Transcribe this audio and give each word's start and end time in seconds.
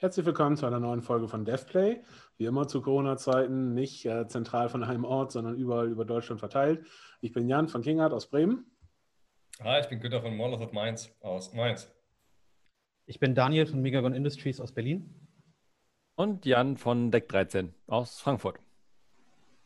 Herzlich 0.00 0.24
willkommen 0.26 0.56
zu 0.56 0.64
einer 0.64 0.78
neuen 0.78 1.02
Folge 1.02 1.26
von 1.26 1.44
DevPlay. 1.44 2.00
Wie 2.36 2.44
immer 2.44 2.68
zu 2.68 2.80
Corona-Zeiten, 2.82 3.74
nicht 3.74 4.06
äh, 4.06 4.28
zentral 4.28 4.68
von 4.68 4.84
einem 4.84 5.04
Ort, 5.04 5.32
sondern 5.32 5.56
überall 5.56 5.88
über 5.88 6.04
Deutschland 6.04 6.38
verteilt. 6.38 6.86
Ich 7.20 7.32
bin 7.32 7.48
Jan 7.48 7.66
von 7.66 7.82
Kingart 7.82 8.12
aus 8.12 8.30
Bremen. 8.30 8.70
Hi, 9.60 9.80
ich 9.80 9.88
bin 9.88 9.98
Günter 9.98 10.22
von 10.22 10.36
Molotov 10.36 10.70
Mainz 10.70 11.12
aus 11.20 11.52
Mainz. 11.52 11.92
Ich 13.06 13.18
bin 13.18 13.34
Daniel 13.34 13.66
von 13.66 13.82
Megagon 13.82 14.14
Industries 14.14 14.60
aus 14.60 14.70
Berlin. 14.70 15.12
Und 16.14 16.46
Jan 16.46 16.76
von 16.76 17.10
Deck 17.10 17.28
13 17.28 17.74
aus 17.88 18.20
Frankfurt. 18.20 18.60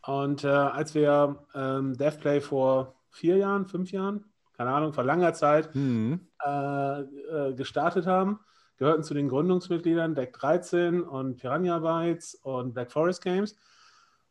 Und 0.07 0.45
äh, 0.45 0.49
als 0.49 0.95
wir 0.95 1.45
ähm, 1.55 1.93
DevPlay 1.99 2.41
vor 2.41 2.95
vier 3.11 3.37
Jahren, 3.37 3.67
fünf 3.67 3.93
Jahren, 3.93 4.25
keine 4.55 4.71
Ahnung, 4.71 4.95
vor 4.95 5.05
langer 5.05 5.35
Zeit 5.35 5.75
mhm. 5.75 6.27
äh, 6.43 7.01
äh, 7.01 7.55
gestartet 7.55 8.07
haben, 8.07 8.41
gehörten 8.77 9.03
zu 9.03 9.15
den 9.15 9.29
Gründungsmitgliedern 9.29 10.15
Deck 10.15 10.33
13 10.35 11.03
und 11.03 11.37
Piranha 11.37 11.79
Bytes 11.79 12.35
und 12.43 12.75
Black 12.75 12.91
Forest 12.93 13.23
Games 13.23 13.57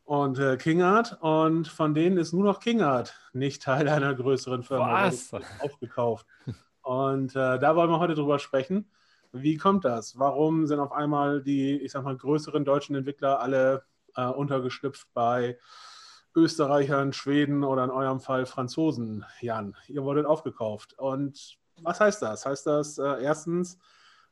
und 0.03 0.39
äh, 0.39 0.57
Kingart. 0.57 1.17
Und 1.21 1.67
von 1.67 1.93
denen 1.93 2.17
ist 2.17 2.33
nur 2.33 2.43
noch 2.43 2.59
Kingart 2.59 3.15
nicht 3.33 3.63
Teil 3.63 3.87
einer 3.87 4.13
größeren 4.13 4.63
Firma 4.63 5.05
Was? 5.05 5.31
aufgekauft. 5.59 6.25
Und 6.81 7.35
äh, 7.35 7.59
da 7.59 7.75
wollen 7.75 7.89
wir 7.89 7.99
heute 7.99 8.15
drüber 8.15 8.39
sprechen. 8.39 8.89
Wie 9.31 9.55
kommt 9.55 9.85
das? 9.85 10.19
Warum 10.19 10.67
sind 10.67 10.79
auf 10.79 10.91
einmal 10.91 11.41
die, 11.41 11.77
ich 11.77 11.91
sag 11.91 12.03
mal, 12.03 12.17
größeren 12.17 12.65
deutschen 12.65 12.95
Entwickler 12.95 13.39
alle 13.39 13.83
äh, 14.15 14.25
untergeschlüpft 14.25 15.07
bei 15.13 15.57
Österreichern, 16.35 17.13
Schweden 17.13 17.63
oder 17.63 17.83
in 17.83 17.91
eurem 17.91 18.19
Fall 18.19 18.45
Franzosen, 18.45 19.23
Jan? 19.39 19.77
Ihr 19.87 20.03
wurdet 20.03 20.25
aufgekauft. 20.25 20.97
Und 20.97 21.57
was 21.81 21.99
heißt 21.99 22.21
das? 22.21 22.45
Heißt 22.45 22.67
das 22.67 22.97
äh, 22.97 23.23
erstens, 23.23 23.77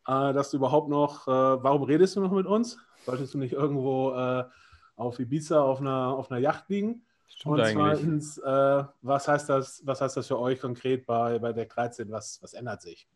dass 0.09 0.51
du 0.51 0.57
überhaupt 0.57 0.89
noch, 0.89 1.27
äh, 1.27 1.31
warum 1.31 1.83
redest 1.83 2.15
du 2.15 2.21
noch 2.21 2.31
mit 2.31 2.45
uns? 2.45 2.77
Solltest 3.05 3.33
du 3.33 3.37
nicht 3.37 3.53
irgendwo 3.53 4.11
äh, 4.11 4.43
auf 4.95 5.19
Ibiza 5.19 5.61
auf 5.61 5.79
einer, 5.79 6.07
auf 6.07 6.31
einer 6.31 6.39
Yacht 6.39 6.69
liegen? 6.69 7.03
Stimmt 7.27 7.59
und 7.59 7.65
zweitens, 7.65 8.37
äh, 8.39 8.83
was, 9.01 9.27
heißt 9.27 9.49
das, 9.49 9.81
was 9.85 10.01
heißt 10.01 10.17
das 10.17 10.27
für 10.27 10.39
euch 10.39 10.59
konkret 10.59 11.05
bei, 11.05 11.39
bei 11.39 11.53
Deck 11.53 11.69
13? 11.69 12.11
Was, 12.11 12.41
was 12.41 12.53
ändert 12.53 12.81
sich? 12.81 13.07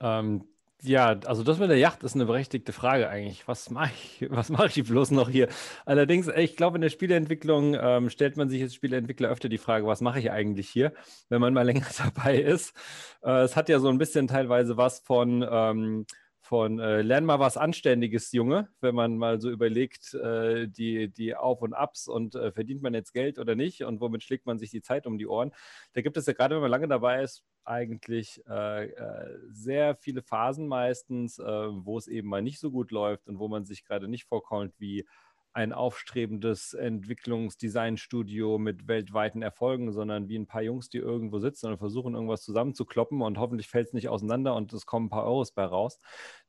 Ähm, 0.00 0.44
ja, 0.82 1.18
also 1.26 1.44
das 1.44 1.58
mit 1.58 1.70
der 1.70 1.78
Yacht 1.78 2.02
ist 2.02 2.14
eine 2.14 2.24
berechtigte 2.26 2.72
Frage 2.72 3.08
eigentlich. 3.08 3.46
Was 3.46 3.70
mache 3.70 3.92
ich, 3.94 4.26
was 4.30 4.50
mache 4.50 4.66
ich 4.66 4.86
bloß 4.86 5.12
noch 5.12 5.28
hier? 5.28 5.48
Allerdings, 5.86 6.28
ich 6.28 6.56
glaube, 6.56 6.76
in 6.76 6.82
der 6.82 6.90
Spieleentwicklung 6.90 7.76
ähm, 7.80 8.10
stellt 8.10 8.36
man 8.36 8.48
sich 8.48 8.62
als 8.62 8.74
Spieleentwickler 8.74 9.28
öfter 9.28 9.48
die 9.48 9.58
Frage, 9.58 9.86
was 9.86 10.00
mache 10.00 10.18
ich 10.18 10.30
eigentlich 10.30 10.68
hier, 10.68 10.92
wenn 11.28 11.40
man 11.40 11.54
mal 11.54 11.62
länger 11.66 11.86
dabei 11.96 12.38
ist. 12.38 12.74
Äh, 13.22 13.42
es 13.42 13.56
hat 13.56 13.68
ja 13.68 13.78
so 13.78 13.88
ein 13.88 13.98
bisschen 13.98 14.26
teilweise 14.26 14.76
was 14.76 15.00
von 15.00 15.46
ähm, 15.48 16.06
von 16.52 16.78
äh, 16.80 17.00
Lern 17.00 17.24
mal 17.24 17.40
was 17.40 17.56
Anständiges, 17.56 18.30
Junge, 18.32 18.68
wenn 18.82 18.94
man 18.94 19.16
mal 19.16 19.40
so 19.40 19.48
überlegt, 19.48 20.12
äh, 20.12 20.68
die, 20.68 21.08
die 21.08 21.34
Auf- 21.34 21.62
und 21.62 21.72
Abs 21.72 22.08
und 22.08 22.34
äh, 22.34 22.52
verdient 22.52 22.82
man 22.82 22.92
jetzt 22.92 23.14
Geld 23.14 23.38
oder 23.38 23.54
nicht 23.54 23.84
und 23.84 24.02
womit 24.02 24.22
schlägt 24.22 24.44
man 24.44 24.58
sich 24.58 24.70
die 24.70 24.82
Zeit 24.82 25.06
um 25.06 25.16
die 25.16 25.26
Ohren. 25.26 25.52
Da 25.94 26.02
gibt 26.02 26.18
es 26.18 26.26
ja 26.26 26.34
gerade, 26.34 26.56
wenn 26.56 26.60
man 26.60 26.70
lange 26.70 26.88
dabei 26.88 27.22
ist, 27.22 27.42
eigentlich 27.64 28.42
äh, 28.46 28.84
äh, 28.84 29.38
sehr 29.50 29.96
viele 29.96 30.20
Phasen 30.20 30.68
meistens, 30.68 31.38
äh, 31.38 31.42
wo 31.42 31.96
es 31.96 32.06
eben 32.06 32.28
mal 32.28 32.42
nicht 32.42 32.60
so 32.60 32.70
gut 32.70 32.90
läuft 32.90 33.28
und 33.28 33.38
wo 33.38 33.48
man 33.48 33.64
sich 33.64 33.82
gerade 33.82 34.06
nicht 34.06 34.24
vorkommt 34.24 34.74
wie 34.78 35.06
ein 35.52 35.72
aufstrebendes 35.72 36.74
Entwicklungsdesignstudio 36.74 38.58
mit 38.58 38.88
weltweiten 38.88 39.42
Erfolgen, 39.42 39.92
sondern 39.92 40.28
wie 40.28 40.38
ein 40.38 40.46
paar 40.46 40.62
Jungs, 40.62 40.88
die 40.88 40.98
irgendwo 40.98 41.38
sitzen 41.38 41.66
und 41.66 41.78
versuchen, 41.78 42.14
irgendwas 42.14 42.42
zusammenzukloppen 42.42 43.20
und 43.22 43.38
hoffentlich 43.38 43.68
fällt 43.68 43.88
es 43.88 43.92
nicht 43.92 44.08
auseinander 44.08 44.54
und 44.54 44.72
es 44.72 44.86
kommen 44.86 45.06
ein 45.06 45.10
paar 45.10 45.24
Euros 45.24 45.52
bei 45.52 45.64
raus. 45.64 45.98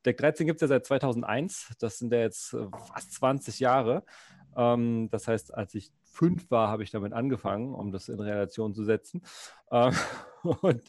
Deck 0.04 0.16
13 0.16 0.46
gibt 0.46 0.58
es 0.58 0.62
ja 0.62 0.68
seit 0.68 0.86
2001, 0.86 1.74
das 1.78 1.98
sind 1.98 2.12
ja 2.12 2.20
jetzt 2.20 2.54
äh, 2.54 2.66
fast 2.92 3.12
20 3.12 3.60
Jahre. 3.60 4.04
Ähm, 4.56 5.08
das 5.10 5.28
heißt, 5.28 5.54
als 5.54 5.74
ich 5.74 5.92
fünf 6.04 6.50
war, 6.50 6.68
habe 6.68 6.82
ich 6.82 6.90
damit 6.90 7.12
angefangen, 7.12 7.74
um 7.74 7.90
das 7.90 8.08
in 8.08 8.20
Relation 8.20 8.72
zu 8.74 8.84
setzen. 8.84 9.22
Ähm, 9.70 9.92
und 10.42 10.82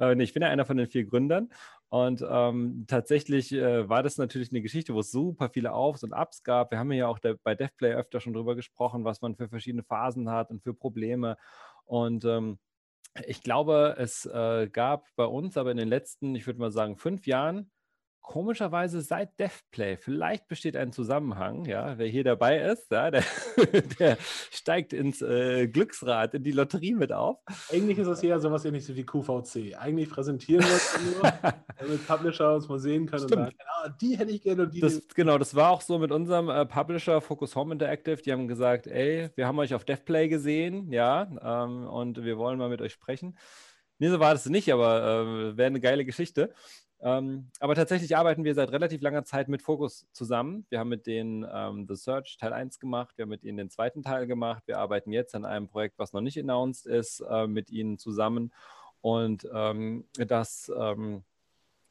äh, 0.00 0.22
ich 0.22 0.34
bin 0.34 0.42
ja 0.42 0.48
einer 0.48 0.64
von 0.66 0.76
den 0.76 0.88
vier 0.88 1.04
Gründern 1.04 1.50
und 1.88 2.24
ähm, 2.28 2.84
tatsächlich 2.88 3.52
äh, 3.52 3.88
war 3.88 4.02
das 4.02 4.18
natürlich 4.18 4.50
eine 4.50 4.62
Geschichte, 4.62 4.94
wo 4.94 5.00
es 5.00 5.10
super 5.10 5.48
viele 5.48 5.72
Aufs 5.72 6.02
und 6.02 6.12
Ups 6.12 6.42
gab. 6.42 6.72
Wir 6.72 6.78
haben 6.78 6.90
ja 6.92 7.06
auch 7.06 7.20
bei 7.44 7.54
DevPlay 7.54 7.94
öfter 7.94 8.20
schon 8.20 8.32
drüber 8.32 8.56
gesprochen, 8.56 9.04
was 9.04 9.20
man 9.22 9.36
für 9.36 9.48
verschiedene 9.48 9.84
Phasen 9.84 10.30
hat 10.30 10.50
und 10.50 10.62
für 10.62 10.74
Probleme. 10.74 11.36
Und 11.84 12.24
ähm, 12.24 12.58
ich 13.26 13.42
glaube, 13.42 13.94
es 13.98 14.26
äh, 14.26 14.68
gab 14.70 15.06
bei 15.14 15.24
uns 15.24 15.56
aber 15.56 15.70
in 15.70 15.76
den 15.76 15.88
letzten, 15.88 16.34
ich 16.34 16.46
würde 16.46 16.60
mal 16.60 16.72
sagen, 16.72 16.96
fünf 16.96 17.26
Jahren 17.26 17.70
komischerweise 18.26 19.00
seit 19.02 19.38
DevPlay, 19.38 19.96
vielleicht 19.96 20.48
besteht 20.48 20.76
ein 20.76 20.92
Zusammenhang, 20.92 21.64
ja, 21.64 21.96
wer 21.96 22.08
hier 22.08 22.24
dabei 22.24 22.58
ist, 22.58 22.90
ja, 22.90 23.10
der, 23.10 23.22
der 24.00 24.18
steigt 24.50 24.92
ins 24.92 25.22
äh, 25.22 25.68
Glücksrad, 25.68 26.34
in 26.34 26.42
die 26.42 26.50
Lotterie 26.50 26.94
mit 26.94 27.12
auf. 27.12 27.38
Eigentlich 27.72 27.98
ist 27.98 28.08
das 28.08 28.22
eher 28.22 28.40
sowas 28.40 28.64
ähnliches 28.64 28.94
wie 28.96 29.06
QVC. 29.06 29.78
Eigentlich 29.78 30.10
präsentieren 30.10 30.64
wir 30.64 30.74
es 30.74 30.98
nur, 31.00 31.22
damit 31.78 32.06
Publisher 32.06 32.54
uns 32.56 32.68
mal 32.68 32.80
sehen 32.80 33.06
können 33.06 33.28
Stimmt. 33.28 33.32
und 33.32 33.44
sagen, 33.44 33.56
ah, 33.84 33.88
die 33.88 34.18
hätte 34.18 34.32
ich 34.32 34.42
gerne 34.42 34.64
und 34.64 34.74
die. 34.74 34.80
Das, 34.80 35.06
genau, 35.14 35.38
das 35.38 35.54
war 35.54 35.70
auch 35.70 35.80
so 35.80 35.98
mit 35.98 36.10
unserem 36.10 36.50
äh, 36.50 36.66
Publisher 36.66 37.20
Focus 37.20 37.54
Home 37.54 37.72
Interactive. 37.72 38.20
Die 38.22 38.32
haben 38.32 38.48
gesagt, 38.48 38.88
ey, 38.88 39.30
wir 39.36 39.46
haben 39.46 39.58
euch 39.60 39.72
auf 39.72 39.84
DevPlay 39.84 40.28
gesehen, 40.28 40.90
ja, 40.90 41.28
ähm, 41.40 41.86
und 41.86 42.24
wir 42.24 42.36
wollen 42.38 42.58
mal 42.58 42.68
mit 42.68 42.82
euch 42.82 42.92
sprechen. 42.92 43.38
Nee, 43.98 44.08
so 44.08 44.20
war 44.20 44.32
das 44.32 44.46
nicht, 44.46 44.70
aber 44.72 45.00
äh, 45.00 45.56
wäre 45.56 45.68
eine 45.68 45.80
geile 45.80 46.04
Geschichte. 46.04 46.52
Ähm, 47.06 47.50
aber 47.60 47.76
tatsächlich 47.76 48.16
arbeiten 48.16 48.42
wir 48.42 48.56
seit 48.56 48.72
relativ 48.72 49.00
langer 49.00 49.22
Zeit 49.22 49.46
mit 49.46 49.62
Focus 49.62 50.08
zusammen. 50.10 50.66
Wir 50.70 50.80
haben 50.80 50.88
mit 50.88 51.06
denen 51.06 51.46
ähm, 51.48 51.86
The 51.88 51.94
Search 51.94 52.36
Teil 52.36 52.52
1 52.52 52.80
gemacht, 52.80 53.16
wir 53.16 53.22
haben 53.22 53.30
mit 53.30 53.44
ihnen 53.44 53.58
den 53.58 53.70
zweiten 53.70 54.02
Teil 54.02 54.26
gemacht. 54.26 54.64
Wir 54.66 54.78
arbeiten 54.78 55.12
jetzt 55.12 55.36
an 55.36 55.44
einem 55.44 55.68
Projekt, 55.68 56.00
was 56.00 56.12
noch 56.12 56.20
nicht 56.20 56.36
announced 56.36 56.84
ist, 56.84 57.20
äh, 57.20 57.46
mit 57.46 57.70
ihnen 57.70 57.96
zusammen. 57.96 58.52
Und 59.02 59.48
ähm, 59.54 60.04
dass 60.18 60.68
ähm, 60.76 61.22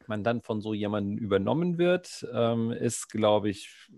man 0.06 0.22
dann 0.22 0.42
von 0.42 0.60
so 0.60 0.74
jemandem 0.74 1.16
übernommen 1.16 1.78
wird, 1.78 2.28
ähm, 2.34 2.70
ist, 2.70 3.08
glaube 3.08 3.48
ich, 3.48 3.90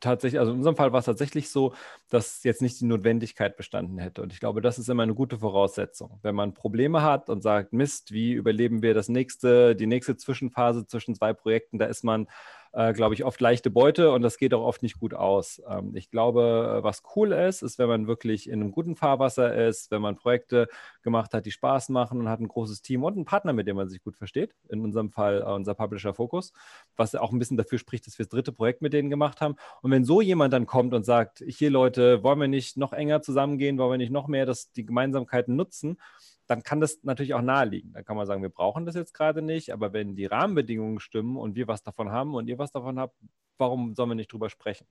tatsächlich, 0.00 0.38
also 0.38 0.52
in 0.52 0.58
unserem 0.58 0.76
Fall 0.76 0.92
war 0.92 1.00
es 1.00 1.06
tatsächlich 1.06 1.50
so, 1.50 1.74
dass 2.10 2.42
jetzt 2.44 2.62
nicht 2.62 2.80
die 2.80 2.86
Notwendigkeit 2.86 3.56
bestanden 3.56 3.98
hätte. 3.98 4.22
Und 4.22 4.32
ich 4.32 4.40
glaube, 4.40 4.60
das 4.60 4.78
ist 4.78 4.88
immer 4.88 5.02
eine 5.02 5.14
gute 5.14 5.38
Voraussetzung. 5.38 6.18
Wenn 6.22 6.34
man 6.34 6.54
Probleme 6.54 7.02
hat 7.02 7.28
und 7.28 7.42
sagt, 7.42 7.72
Mist, 7.72 8.12
wie 8.12 8.32
überleben 8.32 8.82
wir 8.82 8.94
das 8.94 9.08
nächste, 9.08 9.76
die 9.76 9.86
nächste 9.86 10.16
Zwischenphase 10.16 10.86
zwischen 10.86 11.14
zwei 11.14 11.32
Projekten, 11.32 11.78
da 11.78 11.86
ist 11.86 12.04
man 12.04 12.28
äh, 12.72 12.92
glaube 12.92 13.14
ich, 13.14 13.24
oft 13.24 13.40
leichte 13.40 13.70
Beute 13.70 14.12
und 14.12 14.22
das 14.22 14.38
geht 14.38 14.54
auch 14.54 14.64
oft 14.64 14.82
nicht 14.82 14.98
gut 14.98 15.14
aus. 15.14 15.62
Ähm, 15.68 15.94
ich 15.94 16.10
glaube, 16.10 16.80
was 16.82 17.02
cool 17.14 17.32
ist, 17.32 17.62
ist, 17.62 17.78
wenn 17.78 17.88
man 17.88 18.06
wirklich 18.06 18.48
in 18.48 18.60
einem 18.60 18.72
guten 18.72 18.96
Fahrwasser 18.96 19.54
ist, 19.66 19.90
wenn 19.90 20.02
man 20.02 20.16
Projekte 20.16 20.68
gemacht 21.02 21.34
hat, 21.34 21.46
die 21.46 21.52
Spaß 21.52 21.88
machen 21.88 22.20
und 22.20 22.28
hat 22.28 22.40
ein 22.40 22.48
großes 22.48 22.82
Team 22.82 23.04
und 23.04 23.14
einen 23.14 23.24
Partner, 23.24 23.52
mit 23.52 23.66
dem 23.66 23.76
man 23.76 23.88
sich 23.88 24.02
gut 24.02 24.16
versteht. 24.16 24.54
In 24.68 24.80
unserem 24.82 25.10
Fall 25.10 25.42
äh, 25.42 25.52
unser 25.52 25.74
Publisher 25.74 26.14
Focus, 26.14 26.52
was 26.96 27.14
auch 27.14 27.32
ein 27.32 27.38
bisschen 27.38 27.56
dafür 27.56 27.78
spricht, 27.78 28.06
dass 28.06 28.18
wir 28.18 28.24
das 28.24 28.30
dritte 28.30 28.52
Projekt 28.52 28.82
mit 28.82 28.92
denen 28.92 29.10
gemacht 29.10 29.40
haben. 29.40 29.56
Und 29.82 29.90
wenn 29.90 30.04
so 30.04 30.20
jemand 30.20 30.52
dann 30.52 30.66
kommt 30.66 30.94
und 30.94 31.04
sagt, 31.04 31.42
hier 31.46 31.70
Leute, 31.70 32.22
wollen 32.22 32.40
wir 32.40 32.48
nicht 32.48 32.76
noch 32.76 32.92
enger 32.92 33.22
zusammengehen, 33.22 33.78
wollen 33.78 33.92
wir 33.92 33.98
nicht 33.98 34.12
noch 34.12 34.28
mehr 34.28 34.46
das, 34.46 34.72
die 34.72 34.86
Gemeinsamkeiten 34.86 35.56
nutzen, 35.56 35.98
dann 36.46 36.62
kann 36.62 36.80
das 36.80 37.00
natürlich 37.02 37.34
auch 37.34 37.42
naheliegen. 37.42 37.92
Dann 37.92 38.04
kann 38.04 38.16
man 38.16 38.26
sagen, 38.26 38.42
wir 38.42 38.50
brauchen 38.50 38.86
das 38.86 38.94
jetzt 38.94 39.14
gerade 39.14 39.42
nicht, 39.42 39.72
aber 39.72 39.92
wenn 39.92 40.14
die 40.14 40.26
Rahmenbedingungen 40.26 41.00
stimmen 41.00 41.36
und 41.36 41.56
wir 41.56 41.68
was 41.68 41.82
davon 41.82 42.10
haben 42.10 42.34
und 42.34 42.48
ihr 42.48 42.58
was 42.58 42.70
davon 42.70 42.98
habt, 42.98 43.14
warum 43.58 43.94
sollen 43.94 44.10
wir 44.10 44.14
nicht 44.14 44.32
drüber 44.32 44.48
sprechen? 44.48 44.86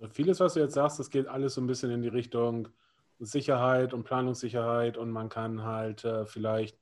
Also 0.00 0.12
vieles, 0.12 0.40
was 0.40 0.54
du 0.54 0.60
jetzt 0.60 0.74
sagst, 0.74 0.98
das 0.98 1.10
geht 1.10 1.26
alles 1.26 1.54
so 1.54 1.60
ein 1.60 1.66
bisschen 1.66 1.90
in 1.90 2.02
die 2.02 2.08
Richtung 2.08 2.68
Sicherheit 3.18 3.94
und 3.94 4.04
Planungssicherheit 4.04 4.96
und 4.96 5.10
man 5.10 5.28
kann 5.28 5.64
halt 5.64 6.04
äh, 6.04 6.24
vielleicht, 6.24 6.78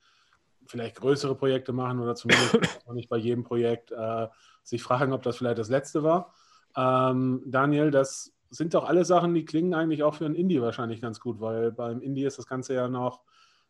vielleicht 0.66 0.96
größere 0.96 1.34
Projekte 1.34 1.72
machen 1.72 2.00
oder 2.00 2.14
zumindest 2.14 2.58
nicht 2.92 3.08
bei 3.08 3.16
jedem 3.16 3.44
Projekt 3.44 3.90
äh, 3.92 4.28
sich 4.62 4.82
fragen, 4.82 5.12
ob 5.12 5.22
das 5.22 5.38
vielleicht 5.38 5.58
das 5.58 5.70
letzte 5.70 6.02
war. 6.02 6.34
Ähm, 6.76 7.42
Daniel, 7.46 7.90
das 7.90 8.34
sind 8.50 8.74
doch 8.74 8.84
alle 8.84 9.04
Sachen, 9.04 9.34
die 9.34 9.44
klingen 9.44 9.74
eigentlich 9.74 10.02
auch 10.02 10.14
für 10.14 10.26
ein 10.26 10.34
Indie 10.34 10.60
wahrscheinlich 10.60 11.00
ganz 11.00 11.20
gut, 11.20 11.40
weil 11.40 11.72
beim 11.72 12.00
Indie 12.00 12.24
ist 12.24 12.38
das 12.38 12.46
Ganze 12.46 12.74
ja 12.74 12.88
noch 12.88 13.22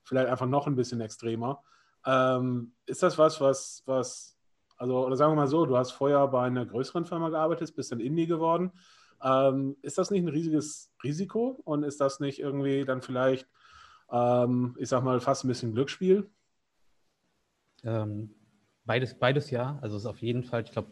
vielleicht 0.06 0.28
einfach 0.28 0.46
noch 0.46 0.66
ein 0.66 0.76
bisschen 0.76 1.00
extremer. 1.00 1.62
Ähm, 2.06 2.72
ist 2.86 3.02
das 3.02 3.18
was, 3.18 3.40
was, 3.40 3.82
was, 3.86 4.38
also, 4.78 5.06
oder 5.06 5.16
sagen 5.16 5.32
wir 5.32 5.36
mal 5.36 5.48
so, 5.48 5.66
du 5.66 5.76
hast 5.76 5.90
vorher 5.90 6.26
bei 6.28 6.46
einer 6.46 6.64
größeren 6.64 7.04
Firma 7.04 7.28
gearbeitet, 7.28 7.74
bist 7.74 7.92
dann 7.92 8.00
Indie 8.00 8.26
geworden. 8.26 8.72
Ähm, 9.22 9.76
ist 9.82 9.98
das 9.98 10.10
nicht 10.10 10.22
ein 10.22 10.28
riesiges 10.28 10.92
Risiko 11.02 11.60
und 11.64 11.82
ist 11.82 12.00
das 12.00 12.20
nicht 12.20 12.38
irgendwie 12.38 12.84
dann 12.84 13.02
vielleicht, 13.02 13.48
ähm, 14.10 14.76
ich 14.78 14.88
sag 14.88 15.02
mal, 15.02 15.20
fast 15.20 15.44
ein 15.44 15.48
bisschen 15.48 15.74
Glücksspiel? 15.74 16.30
Ähm, 17.82 18.30
beides, 18.84 19.14
beides 19.18 19.50
ja. 19.50 19.78
Also 19.80 19.96
es 19.96 20.02
ist 20.02 20.06
auf 20.06 20.22
jeden 20.22 20.44
Fall, 20.44 20.62
ich 20.62 20.70
glaube, 20.70 20.88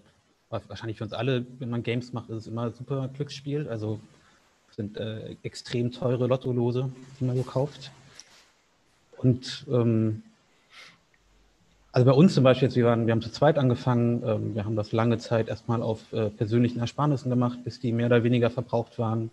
wahrscheinlich 0.49 0.99
für 0.99 1.05
uns 1.05 1.12
alle, 1.12 1.46
wenn 1.58 1.70
man 1.70 1.82
Games 1.82 2.12
macht, 2.12 2.31
ist 2.31 2.38
es 2.38 2.46
immer 2.46 2.70
super 2.70 3.08
Glücksspiel. 3.08 3.69
Also 3.69 4.00
sind 4.70 4.96
äh, 4.96 5.37
extrem 5.43 5.93
teure 5.93 6.26
Lottolose, 6.26 6.90
die 7.20 7.25
man 7.25 7.37
so 7.37 7.43
kauft. 7.43 7.93
Und 9.19 9.66
ähm, 9.70 10.22
Also 11.93 12.06
bei 12.06 12.12
uns 12.12 12.34
zum 12.34 12.43
Beispiel, 12.43 12.66
jetzt, 12.66 12.75
wir, 12.75 12.87
waren, 12.87 13.06
wir 13.06 13.12
haben 13.12 13.22
zu 13.22 13.31
zweit 13.31 13.56
angefangen, 13.56 14.20
ähm, 14.26 14.55
wir 14.56 14.64
haben 14.64 14.75
das 14.75 14.90
lange 14.90 15.19
Zeit 15.19 15.49
erstmal 15.49 15.81
auf 15.81 16.12
äh, 16.12 16.28
persönlichen 16.28 16.81
Ersparnissen 16.81 17.31
gemacht, 17.31 17.61
bis 17.62 17.78
die 17.78 17.93
mehr 17.93 18.06
oder 18.06 18.25
weniger 18.25 18.50
verbraucht 18.50 18.99
waren. 18.99 19.31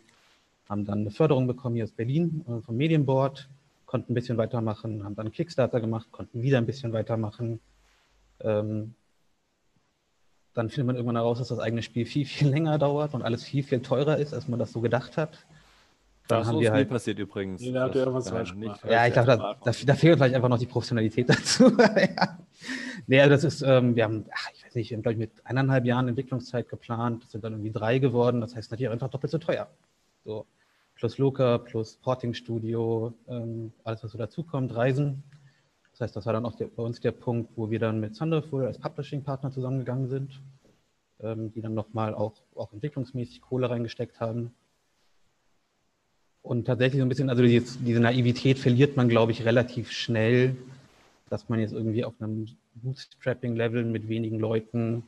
Haben 0.69 0.85
dann 0.85 0.99
eine 0.99 1.09
Förderung 1.09 1.47
bekommen 1.47 1.73
hier 1.75 1.85
aus 1.85 1.91
Berlin 1.91 2.45
äh, 2.47 2.61
vom 2.61 2.77
Medienboard, 2.77 3.49
konnten 3.87 4.11
ein 4.11 4.15
bisschen 4.15 4.37
weitermachen, 4.37 5.03
haben 5.03 5.15
dann 5.15 5.31
Kickstarter 5.31 5.81
gemacht, 5.81 6.11
konnten 6.11 6.43
wieder 6.43 6.59
ein 6.59 6.67
bisschen 6.67 6.93
weitermachen. 6.93 7.59
Ähm, 8.41 8.93
dann 10.53 10.69
findet 10.69 10.85
man 10.85 10.95
irgendwann 10.97 11.15
heraus, 11.15 11.39
dass 11.39 11.47
das 11.47 11.59
eigene 11.59 11.81
Spiel 11.81 12.05
viel, 12.05 12.25
viel 12.25 12.47
länger 12.55 12.77
dauert 12.77 13.15
und 13.15 13.23
alles 13.23 13.43
viel, 13.43 13.63
viel 13.63 13.81
teurer 13.81 14.17
ist, 14.17 14.35
als 14.35 14.47
man 14.47 14.59
das 14.59 14.71
so 14.71 14.81
gedacht 14.81 15.17
hat. 15.17 15.45
Das 16.27 16.47
haben 16.47 16.55
ist 16.55 16.61
wir 16.61 16.71
nie 16.71 16.75
halt, 16.77 16.89
passiert 16.89 17.19
übrigens. 17.19 17.61
Nee, 17.61 17.71
da 17.71 17.83
habt 17.83 17.95
ihr 17.95 18.01
irgendwas 18.01 18.29
falsch 18.29 18.53
gemacht. 18.53 18.81
ja, 18.89 19.05
ich 19.05 19.13
glaube, 19.13 19.27
da, 19.27 19.57
da, 19.63 19.71
da 19.71 19.93
fehlt 19.95 20.17
vielleicht 20.17 20.35
einfach 20.35 20.49
noch 20.49 20.59
die 20.59 20.65
Professionalität 20.65 21.29
dazu. 21.29 21.71
ja. 21.77 22.37
Nee, 23.07 23.19
also 23.19 23.31
das 23.31 23.43
ist, 23.43 23.61
ähm, 23.63 23.95
wir 23.95 24.03
haben, 24.03 24.25
ach, 24.31 24.49
ich 24.53 24.65
weiß 24.65 24.75
nicht, 24.75 24.89
wir 24.89 24.97
haben, 24.97 25.01
glaube 25.01 25.13
ich, 25.13 25.19
mit 25.19 25.31
eineinhalb 25.45 25.85
Jahren 25.85 26.07
Entwicklungszeit 26.07 26.69
geplant. 26.69 27.23
Das 27.23 27.31
sind 27.31 27.43
dann 27.43 27.53
irgendwie 27.53 27.71
drei 27.71 27.99
geworden. 27.99 28.41
Das 28.41 28.55
heißt 28.55 28.71
natürlich 28.71 28.91
einfach 28.91 29.09
doppelt 29.09 29.31
so 29.31 29.39
teuer. 29.39 29.67
So, 30.23 30.45
plus 30.95 31.17
Loka, 31.17 31.57
plus 31.57 31.97
Porting-Studio, 31.97 33.13
ähm, 33.27 33.73
alles, 33.83 34.03
was 34.03 34.11
so 34.11 34.17
dazukommt, 34.17 34.75
Reisen. 34.75 35.23
Das 35.91 36.01
heißt, 36.01 36.15
das 36.15 36.25
war 36.25 36.33
dann 36.33 36.45
auch 36.45 36.55
der, 36.55 36.67
bei 36.67 36.83
uns 36.83 36.99
der 36.99 37.11
Punkt, 37.11 37.51
wo 37.55 37.69
wir 37.69 37.79
dann 37.79 37.99
mit 37.99 38.17
Thunderful 38.17 38.65
als 38.65 38.77
Publishing-Partner 38.77 39.51
zusammengegangen 39.51 40.07
sind, 40.07 40.41
ähm, 41.19 41.51
die 41.51 41.61
dann 41.61 41.73
nochmal 41.73 42.13
auch, 42.13 42.33
auch 42.55 42.71
entwicklungsmäßig 42.71 43.41
Kohle 43.41 43.69
reingesteckt 43.69 44.19
haben. 44.19 44.53
Und 46.41 46.65
tatsächlich 46.65 46.99
so 46.99 47.05
ein 47.05 47.09
bisschen, 47.09 47.29
also 47.29 47.43
diese, 47.43 47.77
diese 47.79 47.99
Naivität 47.99 48.57
verliert 48.57 48.97
man, 48.97 49.09
glaube 49.09 49.31
ich, 49.31 49.45
relativ 49.45 49.91
schnell, 49.91 50.55
dass 51.29 51.49
man 51.49 51.59
jetzt 51.59 51.73
irgendwie 51.73 52.03
auf 52.03 52.13
einem 52.19 52.47
Bootstrapping-Level 52.75 53.85
mit 53.85 54.09
wenigen 54.09 54.39
Leuten 54.39 55.03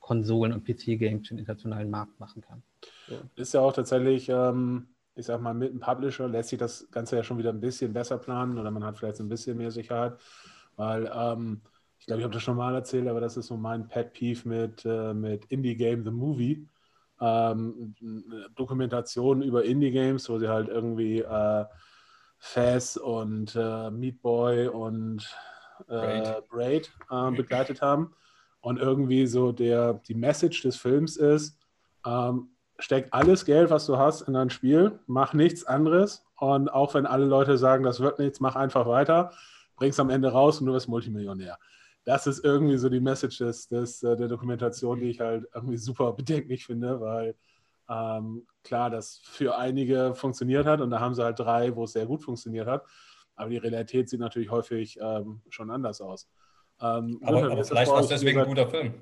Konsolen 0.00 0.52
und 0.52 0.64
PC-Games 0.64 1.26
für 1.26 1.34
den 1.34 1.40
internationalen 1.40 1.90
Markt 1.90 2.18
machen 2.20 2.40
kann. 2.40 2.62
Ist 3.34 3.54
ja 3.54 3.60
auch 3.60 3.72
tatsächlich, 3.72 4.28
ähm, 4.28 4.86
ich 5.16 5.26
sag 5.26 5.40
mal, 5.40 5.52
mit 5.52 5.70
einem 5.70 5.80
Publisher 5.80 6.28
lässt 6.28 6.50
sich 6.50 6.58
das 6.58 6.88
Ganze 6.92 7.16
ja 7.16 7.24
schon 7.24 7.38
wieder 7.38 7.50
ein 7.50 7.60
bisschen 7.60 7.92
besser 7.92 8.16
planen 8.16 8.56
oder 8.56 8.70
man 8.70 8.84
hat 8.84 8.96
vielleicht 8.98 9.16
so 9.16 9.24
ein 9.24 9.28
bisschen 9.28 9.58
mehr 9.58 9.72
Sicherheit, 9.72 10.16
weil 10.76 11.10
ähm, 11.12 11.60
ich 11.98 12.06
glaube, 12.06 12.20
ich 12.20 12.24
habe 12.24 12.34
das 12.34 12.42
schon 12.44 12.56
mal 12.56 12.74
erzählt, 12.74 13.08
aber 13.08 13.20
das 13.20 13.36
ist 13.36 13.48
so 13.48 13.56
mein 13.56 13.88
Pet 13.88 14.12
Peeve 14.12 14.48
mit, 14.48 14.84
äh, 14.84 15.12
mit 15.12 15.44
Indie 15.46 15.76
Game 15.76 16.04
The 16.04 16.12
Movie. 16.12 16.68
Ähm, 17.20 17.94
eine 18.00 18.50
Dokumentation 18.54 19.42
über 19.42 19.64
Indie 19.64 19.90
Games, 19.90 20.28
wo 20.28 20.38
sie 20.38 20.48
halt 20.48 20.68
irgendwie 20.68 21.20
äh, 21.20 21.64
Faz 22.38 22.96
und 22.96 23.56
äh, 23.56 23.90
Meat 23.90 24.20
Boy 24.20 24.68
und 24.68 25.26
äh, 25.88 26.40
Braid. 26.48 26.48
Braid 26.48 26.92
äh, 27.10 27.36
begleitet 27.36 27.82
haben. 27.82 28.14
Und 28.60 28.78
irgendwie 28.78 29.26
so 29.26 29.52
der, 29.52 29.94
die 29.94 30.14
Message 30.14 30.62
des 30.62 30.76
Films 30.76 31.16
ist, 31.16 31.58
ähm, 32.04 32.48
steck 32.78 33.08
alles 33.10 33.44
Geld, 33.44 33.70
was 33.70 33.86
du 33.86 33.96
hast, 33.96 34.22
in 34.22 34.34
dein 34.34 34.50
Spiel, 34.50 34.98
mach 35.06 35.32
nichts 35.34 35.64
anderes. 35.64 36.24
Und 36.38 36.68
auch 36.68 36.94
wenn 36.94 37.06
alle 37.06 37.26
Leute 37.26 37.58
sagen, 37.58 37.84
das 37.84 38.00
wird 38.00 38.18
nichts, 38.18 38.40
mach 38.40 38.56
einfach 38.56 38.86
weiter, 38.86 39.32
bring's 39.76 40.00
am 40.00 40.10
Ende 40.10 40.32
raus 40.32 40.60
und 40.60 40.66
du 40.66 40.72
wirst 40.72 40.88
Multimillionär. 40.88 41.58
Das 42.06 42.26
ist 42.26 42.42
irgendwie 42.42 42.78
so 42.78 42.88
die 42.88 43.00
Message 43.00 43.38
des, 43.38 43.68
des, 43.68 44.02
äh, 44.02 44.16
der 44.16 44.28
Dokumentation, 44.28 45.00
die 45.00 45.10
ich 45.10 45.20
halt 45.20 45.46
irgendwie 45.54 45.76
super 45.76 46.12
bedenklich 46.14 46.64
finde, 46.64 47.00
weil 47.00 47.34
ähm, 47.88 48.46
klar, 48.62 48.90
das 48.90 49.20
für 49.24 49.58
einige 49.58 50.14
funktioniert 50.14 50.66
hat 50.66 50.80
und 50.80 50.90
da 50.90 51.00
haben 51.00 51.14
sie 51.14 51.22
halt 51.22 51.38
drei, 51.38 51.76
wo 51.76 51.84
es 51.84 51.92
sehr 51.92 52.06
gut 52.06 52.22
funktioniert 52.22 52.66
hat. 52.66 52.84
Aber 53.34 53.50
die 53.50 53.58
Realität 53.58 54.08
sieht 54.08 54.20
natürlich 54.20 54.50
häufig 54.50 54.98
ähm, 55.00 55.42
schon 55.50 55.70
anders 55.70 56.00
aus. 56.00 56.26
Ähm, 56.80 57.20
Aber, 57.22 57.50
aber 57.50 57.64
vielleicht 57.64 57.90
war 57.90 58.00
es 58.00 58.08
deswegen 58.08 58.40
ein 58.40 58.48
guter 58.48 58.68
Film. 58.68 58.94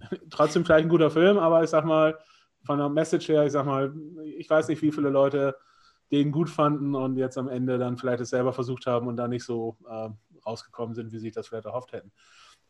trotzdem 0.30 0.64
vielleicht 0.64 0.86
ein 0.86 0.90
guter 0.90 1.10
Film, 1.10 1.38
aber 1.38 1.64
ich 1.64 1.70
sag 1.70 1.84
mal, 1.84 2.18
von 2.64 2.78
der 2.78 2.88
Message 2.88 3.28
her, 3.28 3.44
ich 3.44 3.52
sag 3.52 3.66
mal, 3.66 3.92
ich 4.36 4.48
weiß 4.48 4.68
nicht, 4.68 4.82
wie 4.82 4.92
viele 4.92 5.10
Leute 5.10 5.56
den 6.12 6.30
gut 6.30 6.50
fanden 6.50 6.94
und 6.94 7.16
jetzt 7.16 7.38
am 7.38 7.48
Ende 7.48 7.78
dann 7.78 7.96
vielleicht 7.96 8.20
es 8.20 8.30
selber 8.30 8.52
versucht 8.52 8.86
haben 8.86 9.06
und 9.08 9.16
da 9.16 9.28
nicht 9.28 9.44
so 9.44 9.76
äh, 9.88 10.10
rausgekommen 10.46 10.94
sind, 10.94 11.12
wie 11.12 11.18
sie 11.18 11.26
sich 11.26 11.34
das 11.34 11.48
vielleicht 11.48 11.66
erhofft 11.66 11.92
hätten. 11.92 12.12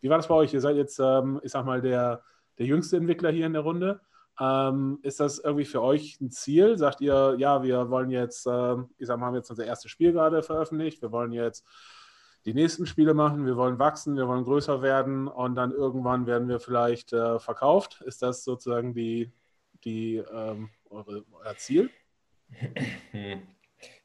Wie 0.00 0.08
war 0.08 0.19
das 0.19 0.28
bei 0.28 0.34
euch? 0.34 0.52
Ihr 0.52 0.60
seid 0.60 0.76
jetzt, 0.76 0.98
ähm, 0.98 1.40
ich 1.42 1.52
sag 1.52 1.64
mal, 1.64 1.80
der, 1.80 2.22
der 2.58 2.66
jüngste 2.66 2.96
Entwickler 2.96 3.30
hier 3.30 3.46
in 3.46 3.52
der 3.52 3.62
Runde. 3.62 4.00
Ähm, 4.40 4.98
ist 5.02 5.20
das 5.20 5.38
irgendwie 5.38 5.64
für 5.64 5.82
euch 5.82 6.20
ein 6.20 6.30
Ziel? 6.30 6.76
Sagt 6.78 7.00
ihr, 7.00 7.36
ja, 7.38 7.62
wir 7.62 7.90
wollen 7.90 8.10
jetzt, 8.10 8.46
ähm, 8.46 8.90
ich 8.98 9.06
sag 9.06 9.19
mal, 9.19 9.26
haben 9.26 9.36
jetzt 9.36 9.50
unser 9.50 9.66
erstes 9.66 9.90
Spiel 9.90 10.12
gerade 10.12 10.42
veröffentlicht, 10.42 11.02
wir 11.02 11.12
wollen 11.12 11.32
jetzt 11.32 11.66
die 12.44 12.54
nächsten 12.54 12.86
Spiele 12.86 13.14
machen, 13.14 13.46
wir 13.46 13.56
wollen 13.56 13.78
wachsen, 13.78 14.16
wir 14.16 14.26
wollen 14.26 14.44
größer 14.44 14.82
werden 14.82 15.28
und 15.28 15.54
dann 15.54 15.70
irgendwann 15.70 16.26
werden 16.26 16.48
wir 16.48 16.60
vielleicht 16.60 17.12
äh, 17.12 17.38
verkauft. 17.38 18.00
Ist 18.04 18.22
das 18.22 18.42
sozusagen 18.42 18.94
die, 18.94 19.32
die 19.84 20.16
ähm, 20.16 20.70
eure, 20.90 21.24
euer 21.32 21.56
Ziel? 21.56 21.90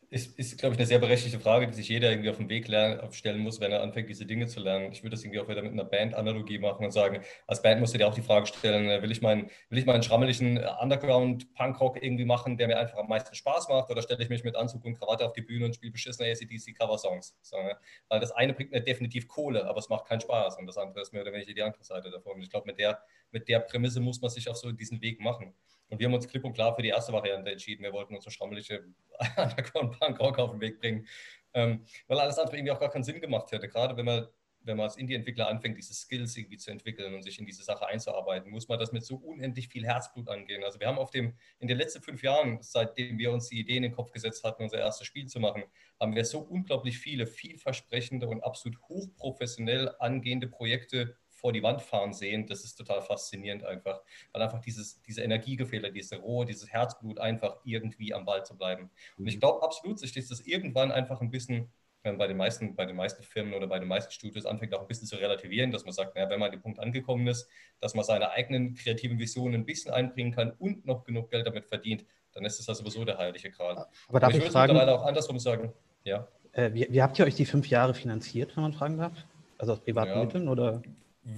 Ist, 0.10 0.40
ist 0.40 0.58
glaube 0.58 0.74
ich, 0.74 0.80
eine 0.80 0.88
sehr 0.88 1.00
berechtigte 1.00 1.38
Frage, 1.38 1.68
die 1.68 1.74
sich 1.74 1.90
jeder 1.90 2.10
irgendwie 2.10 2.30
auf 2.30 2.38
den 2.38 2.48
Weg 2.48 2.68
stellen 3.14 3.40
muss, 3.40 3.60
wenn 3.60 3.74
er 3.74 3.82
anfängt, 3.82 4.08
diese 4.08 4.26
Dinge 4.26 4.48
zu 4.48 4.62
lernen. 4.62 4.94
Ich 4.94 5.04
würde 5.04 5.18
das 5.18 5.24
irgendwie 5.24 5.42
auch 5.42 5.50
wieder 5.50 5.62
mit 5.62 5.74
einer 5.74 5.84
Band-Analogie 5.84 6.60
machen 6.60 6.86
und 6.86 6.92
sagen, 6.92 7.20
als 7.46 7.62
Band 7.62 7.82
musst 7.82 7.94
du 7.94 7.98
dir 7.98 8.08
auch 8.08 8.14
die 8.14 8.22
Frage 8.22 8.48
stellen, 8.48 8.90
äh, 8.90 9.02
will 9.02 9.12
ich 9.12 9.22
meinen, 9.22 9.50
will 9.70 9.80
ich 9.80 9.86
meinen 9.86 10.04
schrammeligen 10.04 10.56
äh, 10.56 10.70
Underground-Punkrock 10.80 12.02
irgendwie 12.02 12.24
machen, 12.24 12.56
der 12.56 12.68
mir 12.68 12.80
einfach 12.80 12.98
am 13.00 13.10
meisten 13.10 13.36
Spaß 13.36 13.68
macht, 13.68 13.92
oder 13.92 14.02
stelle 14.02 14.24
ich 14.24 14.30
mich 14.30 14.46
mit 14.46 14.56
Anzug 14.56 14.86
und 14.86 14.98
Krawatte 14.98 15.26
auf 15.26 15.34
die 15.34 15.42
Bühne 15.42 15.66
und 15.66 15.76
spiele 15.76 15.92
beschissene 15.92 16.32
ACDC-Cover-Songs? 16.32 17.36
So, 17.42 17.58
ne? 17.58 17.76
Weil 18.08 18.22
das 18.22 18.32
eine 18.32 18.54
bringt 18.54 18.72
mir 18.72 18.80
definitiv 18.80 19.28
Kohle, 19.28 19.68
aber 19.68 19.80
es 19.80 19.90
macht 19.90 20.06
keinen 20.06 20.22
Spaß 20.22 20.58
und 20.58 20.68
das 20.68 20.78
andere 20.78 21.02
ist 21.02 21.12
mehr 21.12 21.24
oder 21.24 21.34
weniger 21.34 21.54
die 21.54 21.64
andere 21.64 21.84
Seite 21.84 22.12
davon. 22.12 22.36
Und 22.36 22.44
ich 22.44 22.50
glaube, 22.50 22.68
mit 22.68 22.80
der, 22.80 23.02
mit 23.32 23.50
der 23.50 23.60
Prämisse 23.60 24.00
muss 24.00 24.22
man 24.22 24.32
sich 24.32 24.48
auf 24.48 24.56
so 24.56 24.72
diesen 24.72 25.02
Weg 25.02 25.20
machen. 25.20 25.54
Und 25.90 26.00
wir 26.00 26.08
haben 26.08 26.14
uns 26.14 26.28
klipp 26.28 26.44
und 26.44 26.54
klar 26.54 26.76
für 26.76 26.82
die 26.82 26.90
erste 26.90 27.14
Variante 27.14 27.52
entschieden. 27.52 27.84
Wir 27.84 27.94
wollten 27.94 28.16
unsere 28.16 28.32
schrammelige 28.32 28.86
Underground-Punk-Rock 29.38 30.40
auf 30.40 30.52
den 30.52 30.62
Weg 30.62 30.80
bringen, 30.80 31.08
ähm, 31.54 31.86
weil 32.08 32.20
alles 32.20 32.38
andere 32.38 32.58
irgendwie 32.58 32.72
auch 32.72 32.80
gar 32.80 32.90
keinen 32.90 33.04
Sinn 33.04 33.22
gemacht 33.22 33.52
hätte. 33.52 33.70
Gerade 33.70 33.96
wenn 33.96 34.06
man, 34.06 34.28
wenn 34.62 34.76
man 34.76 34.84
als 34.86 34.98
Indie-Entwickler 34.98 35.48
anfängt, 35.48 35.78
diese 35.78 35.94
Skills 35.94 36.36
irgendwie 36.36 36.58
zu 36.58 36.72
entwickeln 36.72 37.14
und 37.14 37.24
sich 37.24 37.40
in 37.40 37.46
diese 37.46 37.64
Sache 37.64 37.88
einzuarbeiten, 37.88 38.52
muss 38.52 38.68
man 38.68 38.78
das 38.78 38.92
mit 38.92 39.06
so 39.06 39.16
unendlich 39.16 39.70
viel 39.70 39.86
Herzblut 39.86 40.28
angehen. 40.28 40.64
Also 40.66 40.80
wir 40.80 40.88
haben 40.88 40.98
auf 40.98 41.10
dem, 41.10 41.34
in 41.60 41.70
den 41.70 41.78
letzten 41.78 42.02
fünf 42.02 42.22
Jahren, 42.22 42.58
seitdem 42.62 43.18
wir 43.18 43.32
uns 43.32 43.48
die 43.48 43.60
Idee 43.60 43.78
in 43.78 43.84
den 43.84 43.94
Kopf 43.94 44.12
gesetzt 44.12 44.44
hatten, 44.44 44.64
unser 44.64 44.80
erstes 44.80 45.08
Spiel 45.08 45.28
zu 45.28 45.40
machen, 45.40 45.64
haben 46.02 46.16
wir 46.16 46.26
so 46.26 46.40
unglaublich 46.40 47.00
viele, 47.00 47.26
vielversprechende 47.26 48.28
und 48.28 48.44
absolut 48.44 48.78
hochprofessionell 48.82 49.96
angehende 50.00 50.48
Projekte 50.48 51.16
vor 51.38 51.54
die 51.54 51.64
Wand 51.64 51.82
fahren 51.82 52.14
sehen, 52.14 52.48
das 52.48 52.64
ist 52.64 52.76
total 52.76 53.02
faszinierend 53.02 53.64
einfach, 53.64 54.02
weil 54.34 54.42
einfach 54.42 54.60
dieses, 54.60 55.02
diese 55.04 55.22
Energie 55.22 55.56
gefehlt 55.56 55.86
hat, 55.86 55.96
diese 55.96 56.18
Ruhe, 56.18 56.46
dieses 56.46 56.72
Herzblut 56.72 57.20
einfach 57.20 57.58
irgendwie 57.64 58.14
am 58.14 58.26
Ball 58.26 58.44
zu 58.44 58.58
bleiben. 58.58 58.90
Und 59.18 59.28
ich 59.28 59.40
glaube 59.40 59.64
absolut, 59.64 60.00
sich 60.00 60.14
das 60.14 60.42
irgendwann 60.42 60.92
einfach 60.92 61.22
ein 61.22 61.30
bisschen 61.30 61.72
bei 62.04 62.28
den 62.28 62.38
meisten, 62.38 62.76
bei 62.76 62.86
den 62.86 62.96
meisten 62.96 63.22
Firmen 63.22 63.54
oder 63.54 63.68
bei 63.68 63.80
den 63.80 63.88
meisten 63.88 64.12
Studios 64.12 64.46
anfängt 64.46 64.74
auch 64.74 64.82
ein 64.82 64.88
bisschen 64.88 65.08
zu 65.08 65.18
relativieren, 65.18 65.72
dass 65.72 65.84
man 65.84 65.94
sagt, 65.94 66.16
naja, 66.16 66.30
wenn 66.30 66.40
man 66.40 66.48
an 66.48 66.52
den 66.54 66.62
Punkt 66.62 66.80
angekommen 66.80 67.28
ist, 67.28 67.50
dass 67.82 67.96
man 67.96 68.06
seine 68.06 68.32
eigenen 68.32 68.76
kreativen 68.76 69.20
Visionen 69.20 69.56
ein 69.56 69.66
bisschen 69.66 69.92
einbringen 69.92 70.32
kann 70.32 70.52
und 70.52 70.86
noch 70.86 71.04
genug 71.04 71.30
Geld 71.30 71.46
damit 71.46 71.66
verdient, 71.66 72.06
dann 72.32 72.46
ist 72.46 72.60
das 72.60 72.68
ja 72.68 72.76
sowieso 72.76 73.04
der 73.04 73.18
heilige 73.18 73.52
Gral. 73.52 73.88
Aber 74.08 74.20
darf 74.20 74.34
ich 74.34 74.38
ich, 74.38 74.52
fragen, 74.52 74.74
mittlerweile 74.74 74.98
auch 74.98 75.06
andersrum 75.06 75.40
sagen. 75.40 75.74
Ja. 76.04 76.28
äh, 76.54 76.74
wie, 76.74 76.88
wie 76.90 77.02
habt 77.02 77.20
ihr 77.20 77.26
euch 77.26 77.36
die 77.36 77.46
fünf 77.46 77.68
Jahre 77.68 77.94
finanziert, 77.94 78.56
wenn 78.56 78.64
man 78.64 78.74
fragen 78.74 78.98
darf? 78.98 79.26
Also 79.58 79.74
aus 79.74 79.80
privaten 79.80 80.12
Ja. 80.12 80.24
Mitteln 80.24 80.48
oder? 80.48 80.82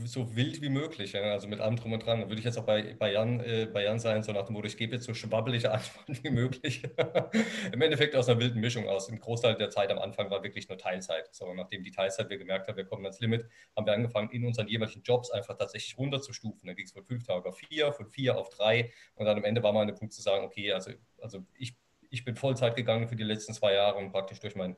So 0.05 0.36
wild 0.36 0.62
wie 0.62 0.69
möglich, 0.69 1.13
ja, 1.13 1.22
also 1.22 1.48
mit 1.48 1.60
allem 1.60 1.75
drum 1.75 1.93
und 1.93 2.05
dran. 2.05 2.22
Da 2.22 2.27
würde 2.29 2.39
ich 2.39 2.46
jetzt 2.46 2.58
auch 2.58 2.65
bei, 2.65 2.93
bei, 2.93 3.13
Jan, 3.13 3.39
äh, 3.39 3.67
bei 3.72 3.84
Jan 3.84 4.00
sein, 4.00 4.22
so 4.22 4.31
nach 4.31 4.46
dem 4.46 4.53
Motto, 4.53 4.67
ich 4.67 4.77
gebe 4.77 4.96
jetzt 4.96 5.05
so 5.05 5.13
schwabbelige 5.13 5.72
Antworten 5.72 6.17
wie 6.22 6.29
möglich. 6.29 6.84
Im 7.74 7.81
Endeffekt 7.81 8.15
aus 8.15 8.29
einer 8.29 8.39
wilden 8.39 8.60
Mischung 8.60 8.88
aus. 8.88 9.10
Ein 9.10 9.19
Großteil 9.19 9.55
der 9.55 9.72
Zeit 9.72 9.89
am 9.91 9.98
Anfang 9.98 10.29
war 10.29 10.43
wirklich 10.43 10.69
nur 10.69 10.77
Teilzeit. 10.77 11.34
So, 11.34 11.51
nachdem 11.53 11.84
die 11.84 11.91
Teilzeit 11.91 12.29
wir 12.29 12.38
gemerkt 12.38 12.67
haben, 12.67 12.77
wir 12.77 12.86
kommen 12.86 13.03
ans 13.05 13.19
Limit, 13.19 13.48
haben 13.75 13.88
wir 13.88 13.93
angefangen, 13.93 14.29
in 14.29 14.46
unseren 14.46 14.67
jeweiligen 14.67 15.01
Jobs 15.01 15.31
einfach 15.31 15.58
tatsächlich 15.58 15.98
runterzustufen. 15.98 16.67
Dann 16.67 16.75
ging 16.75 16.86
es 16.86 16.91
von 16.91 17.03
fünf 17.03 17.24
Tage 17.24 17.50
auf 17.50 17.58
vier, 17.58 17.91
von 17.91 18.08
vier 18.08 18.38
auf 18.38 18.50
drei 18.50 18.91
und 19.15 19.25
dann 19.25 19.38
am 19.38 19.43
Ende 19.43 19.63
war 19.63 19.74
mal 19.74 19.86
der 19.88 19.93
Punkt 19.93 20.13
zu 20.13 20.22
sagen, 20.22 20.46
okay, 20.46 20.72
also, 20.72 20.91
also 21.19 21.43
ich, 21.58 21.75
ich 22.12 22.24
bin 22.24 22.36
Vollzeit 22.36 22.75
gegangen 22.75 23.08
für 23.08 23.15
die 23.15 23.24
letzten 23.24 23.53
zwei 23.53 23.74
Jahre 23.74 23.98
und 23.98 24.12
praktisch 24.12 24.39
durch 24.39 24.55
mein 24.55 24.75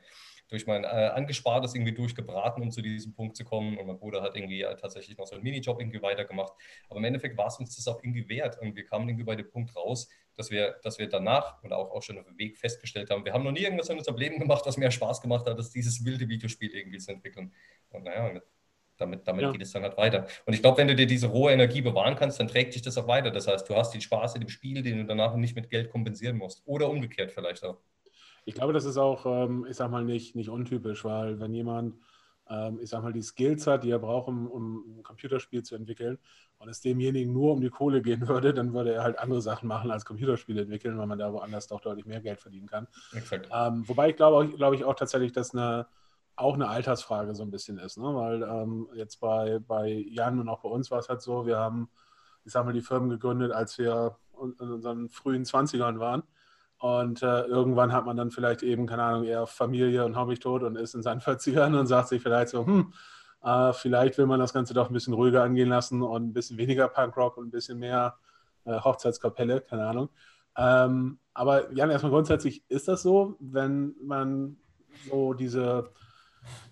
durch 0.51 0.67
mein 0.67 0.83
äh, 0.83 0.87
Angespartes 0.87 1.73
irgendwie 1.73 1.93
durchgebraten, 1.93 2.61
um 2.61 2.71
zu 2.71 2.81
diesem 2.81 3.13
Punkt 3.13 3.37
zu 3.37 3.45
kommen. 3.45 3.77
Und 3.77 3.87
mein 3.87 3.97
Bruder 3.97 4.21
hat 4.21 4.35
irgendwie 4.35 4.61
äh, 4.61 4.75
tatsächlich 4.75 5.17
noch 5.17 5.25
so 5.25 5.35
einen 5.35 5.43
Minijob 5.43 5.79
irgendwie 5.79 6.01
weitergemacht. 6.01 6.53
Aber 6.89 6.99
im 6.99 7.05
Endeffekt 7.05 7.37
war 7.37 7.47
es 7.47 7.57
uns 7.57 7.75
das 7.75 7.87
auch 7.87 8.03
irgendwie 8.03 8.27
wert. 8.27 8.59
Und 8.61 8.75
wir 8.75 8.83
kamen 8.85 9.07
irgendwie 9.07 9.23
bei 9.23 9.35
dem 9.35 9.49
Punkt 9.49 9.73
raus, 9.75 10.09
dass 10.35 10.51
wir, 10.51 10.75
dass 10.83 10.99
wir 10.99 11.07
danach 11.07 11.63
und 11.63 11.71
auch, 11.71 11.91
auch 11.91 12.03
schon 12.03 12.17
auf 12.19 12.25
dem 12.25 12.37
Weg 12.37 12.57
festgestellt 12.57 13.09
haben, 13.09 13.23
wir 13.25 13.33
haben 13.33 13.43
noch 13.43 13.51
nie 13.51 13.61
irgendwas 13.61 13.89
in 13.89 13.97
unserem 13.97 14.17
Leben 14.17 14.39
gemacht, 14.39 14.65
was 14.65 14.77
mehr 14.77 14.91
Spaß 14.91 15.21
gemacht 15.21 15.45
hat, 15.47 15.57
als 15.57 15.71
dieses 15.71 16.03
wilde 16.03 16.27
Videospiel 16.27 16.69
irgendwie 16.75 16.97
zu 16.99 17.11
entwickeln. 17.11 17.53
Und 17.89 18.03
naja, 18.03 18.41
damit, 18.97 19.27
damit 19.27 19.43
Ja. 19.43 19.51
geht 19.51 19.61
es 19.61 19.71
dann 19.71 19.83
halt 19.83 19.97
weiter. 19.97 20.27
Und 20.45 20.53
ich 20.53 20.61
glaube, 20.61 20.77
wenn 20.77 20.87
du 20.87 20.95
dir 20.95 21.07
diese 21.07 21.27
rohe 21.27 21.51
Energie 21.51 21.81
bewahren 21.81 22.15
kannst, 22.15 22.39
dann 22.39 22.47
trägt 22.47 22.75
dich 22.75 22.81
das 22.81 22.97
auch 22.97 23.07
weiter. 23.07 23.31
Das 23.31 23.47
heißt, 23.47 23.67
du 23.69 23.75
hast 23.75 23.93
den 23.93 24.01
Spaß 24.01 24.35
in 24.35 24.41
dem 24.41 24.49
Spiel, 24.49 24.81
den 24.83 24.97
du 24.97 25.05
danach 25.05 25.35
nicht 25.35 25.55
mit 25.55 25.69
Geld 25.69 25.89
kompensieren 25.89 26.37
musst. 26.37 26.61
Oder 26.65 26.89
umgekehrt 26.89 27.31
vielleicht 27.31 27.63
auch. 27.63 27.79
Ich 28.45 28.55
glaube, 28.55 28.73
das 28.73 28.85
ist 28.85 28.97
auch, 28.97 29.25
ähm, 29.25 29.65
ich 29.69 29.77
sag 29.77 29.91
mal, 29.91 30.03
nicht, 30.03 30.35
nicht 30.35 30.49
untypisch, 30.49 31.03
weil 31.05 31.39
wenn 31.39 31.53
jemand 31.53 31.95
ähm, 32.51 32.79
ich 32.81 32.89
sag 32.89 33.01
mal, 33.01 33.13
die 33.13 33.21
Skills 33.21 33.65
hat, 33.65 33.83
die 33.83 33.91
er 33.91 33.99
braucht, 33.99 34.27
um, 34.27 34.47
um 34.47 34.97
ein 34.97 35.03
Computerspiel 35.03 35.63
zu 35.63 35.75
entwickeln 35.75 36.19
und 36.57 36.69
es 36.69 36.81
demjenigen 36.81 37.31
nur 37.31 37.53
um 37.53 37.61
die 37.61 37.69
Kohle 37.69 38.01
gehen 38.01 38.27
würde, 38.27 38.53
dann 38.53 38.73
würde 38.73 38.93
er 38.93 39.03
halt 39.03 39.17
andere 39.19 39.41
Sachen 39.41 39.67
machen 39.67 39.89
als 39.89 40.05
Computerspiele 40.05 40.61
entwickeln, 40.61 40.97
weil 40.97 41.07
man 41.07 41.17
da 41.17 41.31
woanders 41.31 41.67
doch 41.67 41.79
deutlich 41.81 42.05
mehr 42.05 42.21
Geld 42.21 42.39
verdienen 42.39 42.67
kann. 42.67 42.87
Ähm, 43.53 43.87
wobei 43.87 44.09
ich 44.09 44.17
glaube, 44.17 44.49
glaube 44.49 44.75
ich 44.75 44.83
auch 44.83 44.95
tatsächlich, 44.95 45.31
dass 45.31 45.53
eine 45.55 45.87
auch 46.37 46.55
eine 46.55 46.69
Altersfrage 46.69 47.35
so 47.35 47.43
ein 47.43 47.51
bisschen 47.51 47.77
ist, 47.77 47.97
ne? 47.97 48.15
weil 48.15 48.41
ähm, 48.41 48.87
jetzt 48.95 49.19
bei, 49.19 49.59
bei 49.59 49.89
Jan 50.09 50.39
und 50.39 50.49
auch 50.49 50.61
bei 50.61 50.69
uns 50.69 50.89
war 50.89 50.97
es 50.97 51.09
halt 51.09 51.21
so, 51.21 51.45
wir 51.45 51.57
haben, 51.57 51.89
ich 52.45 52.51
sag 52.53 52.65
mal, 52.65 52.73
die 52.73 52.81
Firmen 52.81 53.09
gegründet, 53.09 53.51
als 53.51 53.77
wir 53.77 54.17
in 54.41 54.53
unseren 54.71 55.09
frühen 55.09 55.43
20ern 55.43 55.99
waren. 55.99 56.23
Und 56.81 57.21
äh, 57.21 57.43
irgendwann 57.43 57.93
hat 57.93 58.05
man 58.07 58.17
dann 58.17 58.31
vielleicht 58.31 58.63
eben, 58.63 58.87
keine 58.87 59.03
Ahnung, 59.03 59.23
eher 59.23 59.45
Familie 59.45 60.03
und 60.03 60.17
Hobby 60.17 60.35
tot 60.37 60.63
und 60.63 60.75
ist 60.75 60.95
in 60.95 61.03
seinen 61.03 61.21
40ern 61.21 61.79
und 61.79 61.85
sagt 61.87 62.07
sich 62.07 62.21
vielleicht 62.21 62.49
so, 62.49 62.65
hm, 62.65 62.91
äh, 63.43 63.71
vielleicht 63.73 64.17
will 64.17 64.25
man 64.25 64.39
das 64.39 64.51
Ganze 64.51 64.73
doch 64.73 64.89
ein 64.89 64.93
bisschen 64.93 65.13
ruhiger 65.13 65.43
angehen 65.43 65.69
lassen 65.69 66.01
und 66.01 66.29
ein 66.29 66.33
bisschen 66.33 66.57
weniger 66.57 66.87
Punkrock 66.87 67.37
und 67.37 67.47
ein 67.47 67.51
bisschen 67.51 67.77
mehr 67.77 68.15
äh, 68.65 68.79
Hochzeitskapelle, 68.79 69.61
keine 69.61 69.85
Ahnung. 69.85 70.09
Ähm, 70.57 71.19
aber 71.35 71.71
Jan, 71.71 71.91
erstmal 71.91 72.11
grundsätzlich 72.11 72.63
ist 72.67 72.87
das 72.87 73.03
so, 73.03 73.35
wenn 73.39 73.95
man 74.01 74.57
so 75.07 75.33
diese 75.33 75.91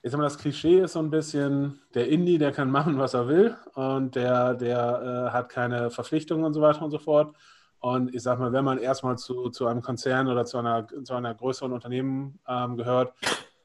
ich 0.01 0.11
sag 0.11 0.17
mal, 0.17 0.23
das 0.23 0.37
Klischee 0.37 0.79
ist 0.79 0.93
so 0.93 0.99
ein 0.99 1.11
bisschen, 1.11 1.79
der 1.93 2.07
Indie, 2.09 2.37
der 2.37 2.51
kann 2.51 2.71
machen, 2.71 2.97
was 2.97 3.13
er 3.13 3.27
will 3.27 3.55
und 3.75 4.15
der, 4.15 4.55
der 4.55 5.27
äh, 5.29 5.31
hat 5.31 5.49
keine 5.49 5.91
Verpflichtungen 5.91 6.43
und 6.43 6.53
so 6.53 6.61
weiter 6.61 6.81
und 6.81 6.91
so 6.91 6.99
fort. 6.99 7.35
Und 7.79 8.13
ich 8.13 8.21
sag 8.21 8.39
mal, 8.39 8.51
wenn 8.51 8.65
man 8.65 8.77
erstmal 8.77 9.17
zu, 9.17 9.49
zu 9.49 9.67
einem 9.67 9.81
Konzern 9.81 10.27
oder 10.27 10.45
zu 10.45 10.57
einer, 10.57 10.87
zu 11.03 11.13
einer 11.13 11.33
größeren 11.33 11.71
Unternehmen 11.71 12.39
ähm, 12.47 12.75
gehört, 12.75 13.13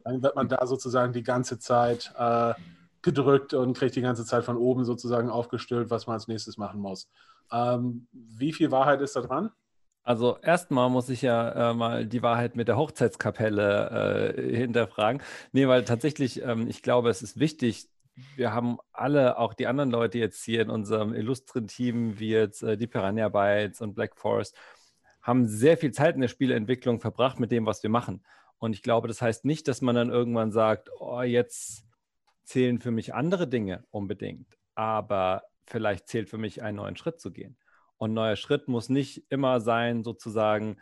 dann 0.04 0.23
wird 0.23 0.37
man 0.37 0.49
da 0.49 0.66
sozusagen 0.66 1.12
die 1.12 1.23
ganze 1.23 1.59
Zeit 1.59 2.12
äh, 2.16 2.54
gedrückt 3.02 3.54
und 3.54 3.76
kriegt 3.76 3.97
die 3.97 4.00
ganze 4.02 4.25
Zeit 4.25 4.44
von 4.44 4.56
oben 4.56 4.85
sozusagen 4.85 5.30
aufgestülpt, 5.30 5.90
was 5.90 6.06
man 6.06 6.14
als 6.14 6.28
nächstes 6.28 6.59
machen 6.59 6.80
muss. 6.80 7.09
Ähm, 7.50 8.06
wie 8.12 8.52
viel 8.52 8.71
Wahrheit 8.71 9.00
ist 9.00 9.16
da 9.16 9.21
dran? 9.21 9.50
Also 10.04 10.37
erstmal 10.42 10.90
muss 10.90 11.09
ich 11.09 11.23
ja 11.23 11.71
äh, 11.71 11.75
mal 11.75 12.06
die 12.06 12.23
Wahrheit 12.23 12.56
mit 12.56 12.68
der 12.68 12.76
Hochzeitskapelle 12.76 14.35
äh, 14.37 14.56
hinterfragen. 14.56 15.23
Nee, 15.52 15.66
weil 15.66 15.85
tatsächlich, 15.85 16.42
ähm, 16.42 16.68
ich 16.68 16.83
glaube, 16.83 17.09
es 17.09 17.23
ist 17.23 17.40
wichtig, 17.40 17.88
wir 18.37 18.52
haben 18.52 18.78
alle, 18.92 19.38
auch 19.38 19.54
die 19.54 19.66
anderen 19.66 19.90
Leute 19.90 20.18
jetzt 20.18 20.44
hier 20.44 20.62
in 20.62 20.71
unserem 20.71 21.14
illustren 21.14 21.66
Team, 21.66 22.18
wie 22.18 22.30
jetzt 22.30 22.62
äh, 22.62 22.76
die 22.76 22.87
Piranha 22.87 23.28
Bytes 23.28 23.80
und 23.80 23.94
Black 23.94 24.16
Forest, 24.16 24.56
haben 25.23 25.47
sehr 25.47 25.76
viel 25.76 25.92
Zeit 25.92 26.14
in 26.14 26.21
der 26.21 26.28
Spieleentwicklung 26.28 27.00
verbracht 27.00 27.40
mit 27.40 27.50
dem, 27.50 27.66
was 27.66 27.83
wir 27.83 27.90
machen. 27.90 28.25
Und 28.59 28.75
ich 28.75 28.83
glaube, 28.83 29.09
das 29.09 29.21
heißt 29.21 29.44
nicht, 29.44 29.66
dass 29.68 29.80
man 29.80 29.94
dann 29.94 30.11
irgendwann 30.11 30.52
sagt, 30.52 30.90
oh, 30.99 31.23
jetzt 31.23 31.85
zählen 32.44 32.78
für 32.78 32.90
mich 32.90 33.14
andere 33.14 33.49
Dinge 33.49 33.85
unbedingt, 33.90 34.59
aber 34.75 35.42
vielleicht 35.66 36.09
zählt 36.09 36.28
für 36.28 36.38
mich 36.38 36.62
einen 36.62 36.76
neuen 36.76 36.97
Schritt 36.97 37.21
zu 37.21 37.33
gehen. 37.33 37.56
Und 37.97 38.12
neuer 38.12 38.37
Schritt 38.37 38.68
muss 38.68 38.88
nicht 38.88 39.25
immer 39.30 39.61
sein, 39.61 40.04
sozusagen 40.04 40.76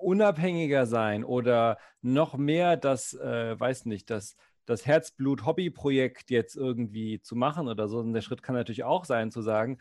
unabhängiger 0.00 0.84
sein 0.84 1.24
oder 1.24 1.78
noch 2.02 2.36
mehr 2.36 2.76
das, 2.76 3.14
äh, 3.14 3.58
weiß 3.58 3.86
nicht, 3.86 4.10
das, 4.10 4.36
das 4.66 4.86
Herzblut-Hobby-Projekt 4.86 6.30
jetzt 6.30 6.56
irgendwie 6.56 7.20
zu 7.20 7.36
machen 7.36 7.68
oder 7.68 7.88
so. 7.88 7.98
Und 7.98 8.12
der 8.12 8.22
Schritt 8.22 8.42
kann 8.42 8.54
natürlich 8.54 8.84
auch 8.84 9.04
sein, 9.04 9.30
zu 9.30 9.42
sagen, 9.42 9.78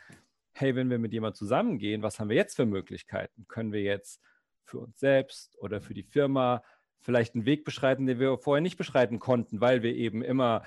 hey, 0.53 0.75
wenn 0.75 0.89
wir 0.89 0.99
mit 0.99 1.13
jemandem 1.13 1.37
zusammengehen, 1.37 2.03
was 2.03 2.19
haben 2.19 2.29
wir 2.29 2.35
jetzt 2.35 2.55
für 2.55 2.65
Möglichkeiten? 2.65 3.45
Können 3.47 3.71
wir 3.71 3.81
jetzt 3.81 4.21
für 4.63 4.79
uns 4.79 4.99
selbst 4.99 5.57
oder 5.59 5.81
für 5.81 5.93
die 5.93 6.03
Firma 6.03 6.63
vielleicht 7.01 7.35
einen 7.35 7.45
Weg 7.45 7.65
beschreiten, 7.65 8.05
den 8.05 8.19
wir 8.19 8.37
vorher 8.37 8.61
nicht 8.61 8.77
beschreiten 8.77 9.19
konnten, 9.19 9.61
weil 9.61 9.83
wir 9.83 9.93
eben 9.93 10.21
immer 10.21 10.63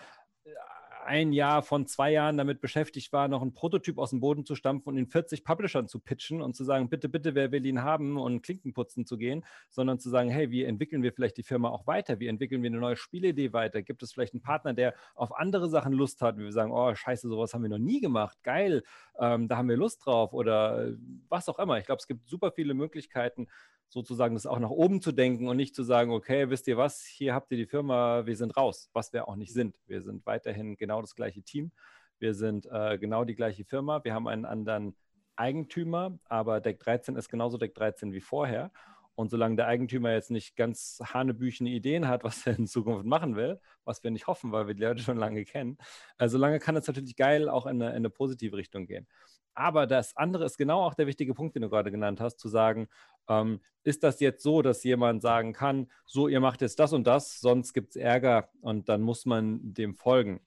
ein 1.07 1.33
Jahr 1.33 1.63
von 1.63 1.87
zwei 1.87 2.13
Jahren 2.13 2.37
damit 2.37 2.61
beschäftigt 2.61 3.13
war, 3.13 3.29
noch 3.29 3.43
einen 3.43 3.55
Prototyp 3.55 3.99
aus 3.99 4.11
dem 4.11 4.21
Boden 4.21 4.45
zu 4.45 4.55
stampfen 4.55 4.91
und 4.91 4.99
in 4.99 5.07
40 5.07 5.45
Publishern 5.45 5.89
zu 5.89 5.99
pitchen 6.01 6.43
und 6.43 6.55
zu 6.55 6.65
sagen, 6.65 6.89
bitte, 6.89 7.09
bitte, 7.09 7.35
wer 7.35 7.53
will 7.53 7.65
ihn 7.65 7.83
haben 7.83 8.19
und 8.19 8.43
Klinken 8.43 8.73
putzen 8.73 9.07
zu 9.07 9.17
gehen, 9.17 9.45
sondern 9.71 9.99
zu 9.99 10.11
sagen, 10.11 10.29
hey, 10.31 10.51
wie 10.51 10.65
entwickeln 10.65 11.03
wir 11.03 11.13
vielleicht 11.13 11.37
die 11.37 11.43
Firma 11.43 11.71
auch 11.71 11.87
weiter? 11.87 12.21
Wie 12.21 12.27
entwickeln 12.27 12.63
wir 12.63 12.71
eine 12.71 12.79
neue 12.79 12.97
Spielidee 12.97 13.53
weiter? 13.53 13.83
Gibt 13.83 14.03
es 14.03 14.13
vielleicht 14.13 14.35
einen 14.35 14.43
Partner, 14.43 14.75
der 14.75 14.95
auf 15.15 15.37
andere 15.37 15.69
Sachen 15.69 15.93
Lust 15.93 16.21
hat? 16.21 16.37
Wie 16.37 16.45
wir 16.45 16.53
sagen, 16.53 16.73
oh, 16.73 16.95
scheiße, 16.95 17.29
sowas 17.29 17.55
haben 17.55 17.63
wir 17.63 17.71
noch 17.71 17.79
nie 17.79 18.01
gemacht. 18.01 18.37
Geil, 18.43 18.83
ähm, 19.19 19.49
da 19.49 19.57
haben 19.57 19.69
wir 19.69 19.77
Lust 19.77 20.05
drauf 20.05 20.33
oder 20.33 20.93
was 21.29 21.49
auch 21.49 21.59
immer. 21.59 21.79
Ich 21.79 21.87
glaube, 21.87 22.01
es 22.01 22.07
gibt 22.07 22.29
super 22.29 22.53
viele 22.53 22.75
Möglichkeiten, 22.75 23.49
sozusagen 23.89 24.35
das 24.35 24.47
auch 24.47 24.59
nach 24.59 24.71
oben 24.71 25.01
zu 25.01 25.13
denken 25.13 25.49
und 25.49 25.57
nicht 25.57 25.75
zu 25.75 25.83
sagen, 25.83 26.11
okay, 26.13 26.51
wisst 26.51 26.67
ihr 26.69 26.77
was, 26.77 27.03
hier 27.03 27.35
habt 27.35 27.51
ihr 27.53 27.59
die 27.59 27.67
Firma, 27.67 28.27
wir 28.27 28.37
sind 28.37 28.57
raus, 28.57 28.91
was 28.93 29.13
wir 29.13 29.29
auch 29.29 29.37
nicht 29.37 29.53
sind. 29.53 29.77
Wir 29.87 30.03
sind 30.03 30.27
weiterhin 30.27 30.77
genau 30.77 31.01
das 31.01 31.15
gleiche 31.15 31.43
Team, 31.43 31.73
wir 32.19 32.35
sind 32.35 32.67
äh, 32.71 32.99
genau 32.99 33.25
die 33.25 33.35
gleiche 33.35 33.65
Firma, 33.65 34.03
wir 34.05 34.15
haben 34.15 34.29
einen 34.29 34.45
anderen 34.45 34.97
Eigentümer, 35.37 36.19
aber 36.25 36.61
Deck 36.61 36.81
13 36.81 37.17
ist 37.17 37.29
genauso 37.29 37.59
Deck 37.59 37.75
13 37.75 38.13
wie 38.13 38.21
vorher. 38.21 38.71
Und 39.15 39.31
solange 39.31 39.57
der 39.57 39.67
Eigentümer 39.67 40.13
jetzt 40.13 40.31
nicht 40.31 40.57
ganz 40.57 41.01
hanebüchene 41.03 41.71
Ideen 41.71 42.07
hat, 42.07 42.23
was 42.25 42.47
er 42.47 42.59
in 42.59 42.67
Zukunft 42.67 43.07
machen 43.07 43.35
will, 43.37 43.61
was 43.85 44.05
wir 44.05 44.11
nicht 44.11 44.27
hoffen, 44.27 44.53
weil 44.53 44.67
wir 44.67 44.75
die 44.75 44.83
Leute 44.83 45.03
schon 45.03 45.17
lange 45.17 45.45
kennen, 45.45 45.79
äh, 46.19 46.29
solange 46.29 46.59
kann 46.59 46.77
es 46.77 46.87
natürlich 46.87 47.17
geil 47.17 47.49
auch 47.49 47.67
in 47.67 47.81
eine, 47.83 47.91
in 47.91 47.97
eine 47.97 48.11
positive 48.11 48.57
Richtung 48.57 48.87
gehen. 48.87 49.07
Aber 49.57 49.87
das 49.87 50.17
andere 50.17 50.45
ist 50.45 50.59
genau 50.59 50.83
auch 50.83 50.95
der 50.95 51.07
wichtige 51.07 51.35
Punkt, 51.35 51.55
den 51.55 51.63
du 51.63 51.71
gerade 51.71 51.91
genannt 51.91 52.21
hast, 52.21 52.39
zu 52.39 52.49
sagen, 52.49 52.89
ähm, 53.29 53.61
ist 53.83 54.05
das 54.05 54.21
jetzt 54.21 54.43
so, 54.43 54.63
dass 54.63 54.85
jemand 54.85 55.23
sagen 55.23 55.53
kann, 55.53 55.91
so, 56.05 56.29
ihr 56.29 56.41
macht 56.41 56.61
jetzt 56.61 56.79
das 56.79 56.93
und 56.93 57.07
das, 57.07 57.41
sonst 57.41 57.73
gibt 57.73 57.91
es 57.91 57.97
Ärger 57.97 58.51
und 58.61 58.89
dann 58.89 59.01
muss 59.01 59.25
man 59.25 59.61
dem 59.63 59.95
folgen. 59.95 60.41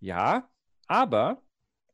Ja, 0.00 0.48
aber 0.88 1.42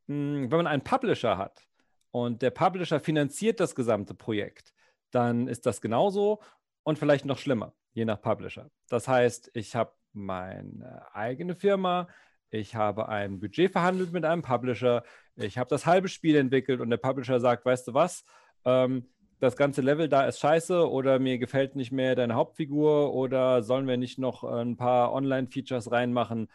mh, 0.07 0.15
hm, 0.15 0.51
wenn 0.51 0.57
man 0.57 0.67
einen 0.67 0.83
Publisher 0.83 1.37
hat 1.37 1.67
und 2.11 2.41
der 2.41 2.51
Publisher 2.51 2.99
finanziert 2.99 3.59
das 3.59 3.75
gesamte 3.75 4.13
Projekt, 4.13 4.73
dann 5.11 5.47
ist 5.47 5.65
das 5.65 5.81
genauso 5.81 6.41
und 6.83 6.97
vielleicht 6.97 7.25
noch 7.25 7.37
schlimmer, 7.37 7.73
je 7.91 8.05
nach 8.05 8.21
Publisher. 8.21 8.71
Das 8.87 9.07
heißt, 9.07 9.51
ich 9.53 9.75
habe 9.75 9.93
meine 10.13 11.13
eigene 11.13 11.55
Firma, 11.55 12.07
ich 12.53 12.75
habe 12.75 13.09
ein 13.09 13.39
Budget 13.39 13.71
verhandelt 13.71 14.13
mit 14.13 14.25
einem 14.25 14.43
Publisher, 14.43 15.03
ich 15.35 15.57
habe 15.57 15.69
das 15.69 15.87
halbe 15.87 16.07
Spiel 16.07 16.35
entwickelt 16.35 16.81
und 16.81 16.91
der 16.91 16.97
Publisher 16.97 17.39
sagt, 17.39 17.65
weißt 17.65 17.87
du 17.87 17.93
was, 17.95 18.25
ähm, 18.63 19.07
das 19.39 19.57
ganze 19.57 19.81
Level 19.81 20.07
da 20.07 20.25
ist 20.25 20.39
scheiße 20.39 20.89
oder 20.89 21.17
mir 21.19 21.39
gefällt 21.39 21.75
nicht 21.75 21.91
mehr 21.91 22.15
deine 22.15 22.35
Hauptfigur 22.35 23.13
oder 23.13 23.63
sollen 23.63 23.87
wir 23.87 23.97
nicht 23.97 24.19
noch 24.19 24.43
ein 24.43 24.77
paar 24.77 25.11
Online-Features 25.13 25.91
reinmachen? 25.91 26.47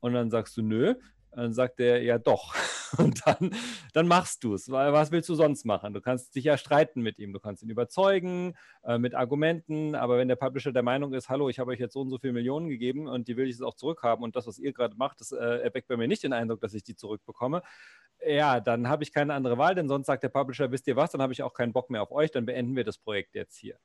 Und 0.00 0.12
dann 0.12 0.30
sagst 0.30 0.56
du, 0.58 0.62
nö, 0.62 0.94
dann 1.36 1.52
sagt 1.52 1.80
er, 1.80 2.02
ja 2.02 2.18
doch. 2.18 2.54
Und 2.98 3.26
dann, 3.26 3.54
dann 3.92 4.06
machst 4.06 4.44
du 4.44 4.54
es. 4.54 4.70
Was 4.70 5.10
willst 5.10 5.28
du 5.28 5.34
sonst 5.34 5.64
machen? 5.64 5.92
Du 5.92 6.00
kannst 6.00 6.34
dich 6.34 6.44
ja 6.44 6.56
streiten 6.56 7.02
mit 7.02 7.18
ihm. 7.18 7.32
Du 7.32 7.40
kannst 7.40 7.62
ihn 7.62 7.70
überzeugen 7.70 8.54
äh, 8.84 8.98
mit 8.98 9.14
Argumenten. 9.14 9.94
Aber 9.94 10.18
wenn 10.18 10.28
der 10.28 10.36
Publisher 10.36 10.72
der 10.72 10.82
Meinung 10.82 11.12
ist, 11.12 11.28
hallo, 11.28 11.48
ich 11.48 11.58
habe 11.58 11.72
euch 11.72 11.80
jetzt 11.80 11.94
so 11.94 12.00
und 12.00 12.10
so 12.10 12.18
viele 12.18 12.32
Millionen 12.32 12.68
gegeben 12.68 13.06
und 13.06 13.28
die 13.28 13.36
will 13.36 13.46
ich 13.46 13.56
jetzt 13.56 13.62
auch 13.62 13.74
zurückhaben 13.74 14.24
und 14.24 14.36
das, 14.36 14.46
was 14.46 14.58
ihr 14.58 14.72
gerade 14.72 14.96
macht, 14.96 15.20
das 15.20 15.32
äh, 15.32 15.36
erweckt 15.36 15.88
bei 15.88 15.96
mir 15.96 16.08
nicht 16.08 16.22
den 16.22 16.32
Eindruck, 16.32 16.60
dass 16.60 16.74
ich 16.74 16.84
die 16.84 16.96
zurückbekomme, 16.96 17.62
ja, 18.24 18.60
dann 18.60 18.88
habe 18.88 19.02
ich 19.02 19.12
keine 19.12 19.34
andere 19.34 19.58
Wahl, 19.58 19.74
denn 19.74 19.88
sonst 19.88 20.06
sagt 20.06 20.22
der 20.22 20.28
Publisher, 20.28 20.70
wisst 20.70 20.86
ihr 20.86 20.96
was, 20.96 21.10
dann 21.10 21.22
habe 21.22 21.32
ich 21.32 21.42
auch 21.42 21.52
keinen 21.52 21.72
Bock 21.72 21.90
mehr 21.90 22.02
auf 22.02 22.12
euch, 22.12 22.30
dann 22.30 22.46
beenden 22.46 22.76
wir 22.76 22.84
das 22.84 22.98
Projekt 22.98 23.34
jetzt 23.34 23.56
hier. 23.56 23.78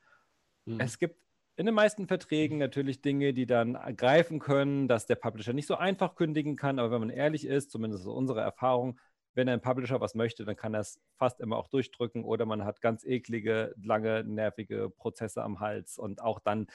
Hm. 0.65 0.79
Es 0.79 0.97
gibt 0.97 1.17
in 1.55 1.65
den 1.65 1.75
meisten 1.75 2.07
Verträgen 2.07 2.57
natürlich 2.57 3.01
Dinge, 3.01 3.33
die 3.33 3.45
dann 3.45 3.73
greifen 3.95 4.39
können, 4.39 4.87
dass 4.87 5.05
der 5.05 5.15
Publisher 5.15 5.53
nicht 5.53 5.67
so 5.67 5.75
einfach 5.75 6.15
kündigen 6.15 6.55
kann. 6.55 6.79
Aber 6.79 6.91
wenn 6.91 7.01
man 7.01 7.09
ehrlich 7.09 7.45
ist, 7.45 7.71
zumindest 7.71 8.07
aus 8.07 8.15
unserer 8.15 8.41
Erfahrung, 8.41 8.99
wenn 9.33 9.47
ein 9.49 9.61
Publisher 9.61 10.01
was 10.01 10.15
möchte, 10.15 10.45
dann 10.45 10.55
kann 10.55 10.73
er 10.73 10.81
es 10.81 10.99
fast 11.17 11.39
immer 11.39 11.57
auch 11.57 11.67
durchdrücken 11.67 12.23
oder 12.23 12.45
man 12.45 12.65
hat 12.65 12.81
ganz 12.81 13.03
eklige, 13.05 13.73
lange, 13.81 14.23
nervige 14.23 14.89
Prozesse 14.89 15.43
am 15.43 15.59
Hals 15.59 15.97
und 15.97 16.21
auch 16.21 16.39
dann 16.39 16.67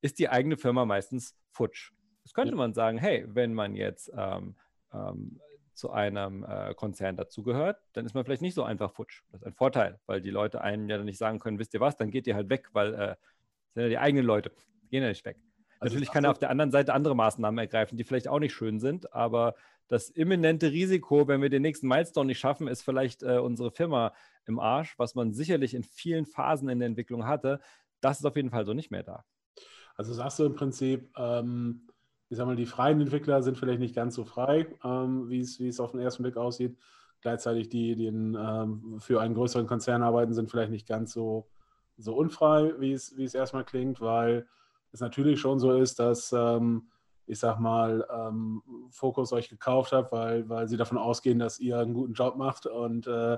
ist 0.00 0.18
die 0.18 0.28
eigene 0.28 0.56
Firma 0.56 0.84
meistens 0.84 1.36
futsch. 1.50 1.92
Das 2.24 2.34
könnte 2.34 2.52
ja. 2.52 2.56
man 2.56 2.74
sagen, 2.74 2.98
hey, 2.98 3.24
wenn 3.28 3.54
man 3.54 3.74
jetzt 3.74 4.10
ähm, 4.16 4.56
ähm, 4.92 5.40
zu 5.74 5.90
einem 5.90 6.44
äh, 6.44 6.74
Konzern 6.74 7.16
dazugehört, 7.16 7.80
dann 7.92 8.04
ist 8.04 8.14
man 8.14 8.24
vielleicht 8.24 8.42
nicht 8.42 8.54
so 8.54 8.64
einfach 8.64 8.92
futsch. 8.92 9.22
Das 9.30 9.40
ist 9.40 9.46
ein 9.46 9.54
Vorteil, 9.54 10.00
weil 10.06 10.20
die 10.20 10.30
Leute 10.30 10.60
einem 10.60 10.88
ja 10.88 10.96
dann 10.96 11.06
nicht 11.06 11.18
sagen 11.18 11.38
können, 11.38 11.58
wisst 11.58 11.74
ihr 11.74 11.80
was, 11.80 11.96
dann 11.96 12.10
geht 12.10 12.26
ihr 12.26 12.34
halt 12.34 12.50
weg, 12.50 12.68
weil 12.72 12.94
äh, 12.94 13.16
sind 13.74 13.82
ja 13.82 13.88
die 13.88 13.98
eigenen 13.98 14.24
Leute. 14.24 14.52
Gehen 14.90 15.02
ja 15.02 15.08
nicht 15.08 15.24
weg. 15.24 15.38
Also 15.78 15.94
Natürlich 15.94 16.12
kann 16.12 16.24
er 16.24 16.30
auf 16.30 16.38
der 16.38 16.50
anderen 16.50 16.70
Seite 16.70 16.94
andere 16.94 17.16
Maßnahmen 17.16 17.58
ergreifen, 17.58 17.96
die 17.96 18.04
vielleicht 18.04 18.28
auch 18.28 18.38
nicht 18.38 18.54
schön 18.54 18.78
sind, 18.78 19.12
aber 19.12 19.54
das 19.88 20.10
imminente 20.10 20.70
Risiko, 20.70 21.26
wenn 21.28 21.42
wir 21.42 21.50
den 21.50 21.62
nächsten 21.62 21.88
Milestone 21.88 22.28
nicht 22.28 22.38
schaffen, 22.38 22.68
ist 22.68 22.82
vielleicht 22.82 23.22
äh, 23.22 23.38
unsere 23.38 23.70
Firma 23.70 24.12
im 24.46 24.58
Arsch, 24.58 24.98
was 24.98 25.14
man 25.14 25.34
sicherlich 25.34 25.74
in 25.74 25.82
vielen 25.82 26.24
Phasen 26.24 26.68
in 26.68 26.78
der 26.78 26.86
Entwicklung 26.86 27.26
hatte. 27.26 27.60
Das 28.00 28.18
ist 28.18 28.24
auf 28.24 28.36
jeden 28.36 28.50
Fall 28.50 28.64
so 28.64 28.74
nicht 28.74 28.90
mehr 28.90 29.02
da. 29.02 29.24
Also 29.94 30.14
sagst 30.14 30.38
du 30.38 30.44
im 30.44 30.54
Prinzip, 30.54 31.10
ähm, 31.18 31.88
ich 32.28 32.38
sag 32.38 32.46
mal, 32.46 32.56
die 32.56 32.64
freien 32.64 33.00
Entwickler 33.00 33.42
sind 33.42 33.58
vielleicht 33.58 33.80
nicht 33.80 33.94
ganz 33.94 34.14
so 34.14 34.24
frei, 34.24 34.66
ähm, 34.82 35.28
wie 35.28 35.40
es 35.40 35.80
auf 35.80 35.90
den 35.90 36.00
ersten 36.00 36.22
Blick 36.22 36.36
aussieht. 36.36 36.78
Gleichzeitig 37.20 37.68
die, 37.68 37.94
die 37.94 38.06
in, 38.06 38.34
ähm, 38.34 38.96
für 38.98 39.20
einen 39.20 39.34
größeren 39.34 39.66
Konzern 39.66 40.02
arbeiten, 40.02 40.32
sind 40.32 40.50
vielleicht 40.50 40.72
nicht 40.72 40.88
ganz 40.88 41.12
so 41.12 41.50
so 42.02 42.14
unfrei, 42.14 42.72
wie 42.78 42.92
es, 42.92 43.16
wie 43.16 43.24
es 43.24 43.34
erstmal 43.34 43.64
klingt, 43.64 44.00
weil 44.00 44.46
es 44.92 45.00
natürlich 45.00 45.40
schon 45.40 45.58
so 45.58 45.72
ist, 45.72 45.98
dass 45.98 46.32
ähm, 46.32 46.88
ich 47.26 47.38
sag 47.38 47.58
mal, 47.58 48.06
ähm, 48.10 48.62
Fokus 48.90 49.32
euch 49.32 49.48
gekauft 49.48 49.92
habt, 49.92 50.12
weil, 50.12 50.48
weil 50.48 50.68
sie 50.68 50.76
davon 50.76 50.98
ausgehen, 50.98 51.38
dass 51.38 51.60
ihr 51.60 51.78
einen 51.78 51.94
guten 51.94 52.14
Job 52.14 52.36
macht 52.36 52.66
und 52.66 53.06
äh, 53.06 53.34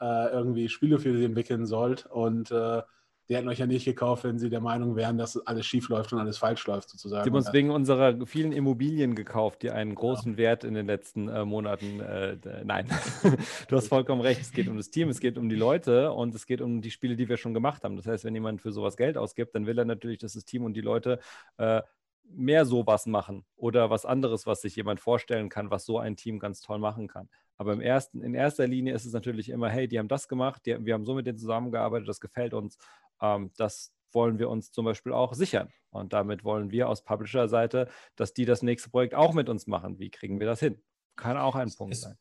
äh, 0.00 0.28
irgendwie 0.32 0.68
Spiele 0.68 0.98
für 0.98 1.16
sie 1.16 1.24
entwickeln 1.24 1.66
sollt. 1.66 2.06
Und 2.06 2.50
äh, 2.50 2.82
die 3.28 3.36
hätten 3.36 3.48
euch 3.48 3.58
ja 3.58 3.66
nicht 3.66 3.84
gekauft, 3.84 4.24
wenn 4.24 4.38
sie 4.38 4.50
der 4.50 4.60
Meinung 4.60 4.96
wären, 4.96 5.16
dass 5.16 5.36
alles 5.46 5.66
schief 5.66 5.88
läuft 5.88 6.12
und 6.12 6.18
alles 6.18 6.38
falsch 6.38 6.66
läuft, 6.66 6.90
sozusagen. 6.90 7.24
Die 7.24 7.30
haben 7.30 7.36
uns 7.36 7.52
wegen 7.52 7.70
unserer 7.70 8.26
vielen 8.26 8.52
Immobilien 8.52 9.14
gekauft, 9.14 9.62
die 9.62 9.70
einen 9.70 9.94
großen 9.94 10.32
ja. 10.32 10.38
Wert 10.38 10.64
in 10.64 10.74
den 10.74 10.86
letzten 10.86 11.28
äh, 11.28 11.44
Monaten. 11.44 12.00
Äh, 12.00 12.36
nein, 12.64 12.86
du 13.68 13.76
hast 13.76 13.88
vollkommen 13.88 14.20
recht. 14.20 14.40
Es 14.40 14.52
geht 14.52 14.68
um 14.68 14.76
das 14.76 14.90
Team, 14.90 15.08
es 15.08 15.20
geht 15.20 15.38
um 15.38 15.48
die 15.48 15.56
Leute 15.56 16.12
und 16.12 16.34
es 16.34 16.46
geht 16.46 16.60
um 16.60 16.82
die 16.82 16.90
Spiele, 16.90 17.16
die 17.16 17.28
wir 17.28 17.36
schon 17.36 17.54
gemacht 17.54 17.84
haben. 17.84 17.96
Das 17.96 18.06
heißt, 18.06 18.24
wenn 18.24 18.34
jemand 18.34 18.60
für 18.60 18.72
sowas 18.72 18.96
Geld 18.96 19.16
ausgibt, 19.16 19.54
dann 19.54 19.66
will 19.66 19.78
er 19.78 19.84
natürlich, 19.84 20.18
dass 20.18 20.34
das 20.34 20.44
Team 20.44 20.64
und 20.64 20.74
die 20.74 20.82
Leute 20.82 21.18
äh, 21.56 21.82
mehr 22.24 22.64
sowas 22.64 23.06
machen 23.06 23.44
oder 23.56 23.90
was 23.90 24.04
anderes, 24.04 24.46
was 24.46 24.60
sich 24.60 24.76
jemand 24.76 25.00
vorstellen 25.00 25.48
kann, 25.48 25.70
was 25.70 25.84
so 25.84 25.98
ein 25.98 26.16
Team 26.16 26.38
ganz 26.38 26.60
toll 26.60 26.78
machen 26.78 27.06
kann. 27.08 27.28
Aber 27.56 27.72
im 27.72 27.80
ersten, 27.80 28.22
in 28.22 28.34
erster 28.34 28.66
Linie 28.66 28.94
ist 28.94 29.04
es 29.04 29.12
natürlich 29.12 29.48
immer, 29.48 29.68
hey, 29.68 29.86
die 29.86 29.98
haben 29.98 30.08
das 30.08 30.28
gemacht, 30.28 30.62
die, 30.66 30.84
wir 30.84 30.94
haben 30.94 31.04
so 31.04 31.14
mit 31.14 31.26
denen 31.26 31.38
zusammengearbeitet, 31.38 32.08
das 32.08 32.20
gefällt 32.20 32.54
uns. 32.54 32.78
Ähm, 33.20 33.52
das 33.56 33.92
wollen 34.12 34.38
wir 34.38 34.48
uns 34.48 34.72
zum 34.72 34.84
Beispiel 34.84 35.12
auch 35.12 35.34
sichern. 35.34 35.70
Und 35.90 36.12
damit 36.12 36.44
wollen 36.44 36.70
wir 36.70 36.88
aus 36.88 37.04
Publisher-Seite, 37.04 37.88
dass 38.16 38.32
die 38.32 38.44
das 38.44 38.62
nächste 38.62 38.90
Projekt 38.90 39.14
auch 39.14 39.32
mit 39.32 39.48
uns 39.48 39.66
machen. 39.66 39.98
Wie 39.98 40.10
kriegen 40.10 40.40
wir 40.40 40.46
das 40.46 40.60
hin? 40.60 40.82
Kann 41.16 41.36
auch 41.36 41.54
ein 41.54 41.72
Punkt 41.72 41.94
ist, 41.94 42.02
sein. 42.02 42.16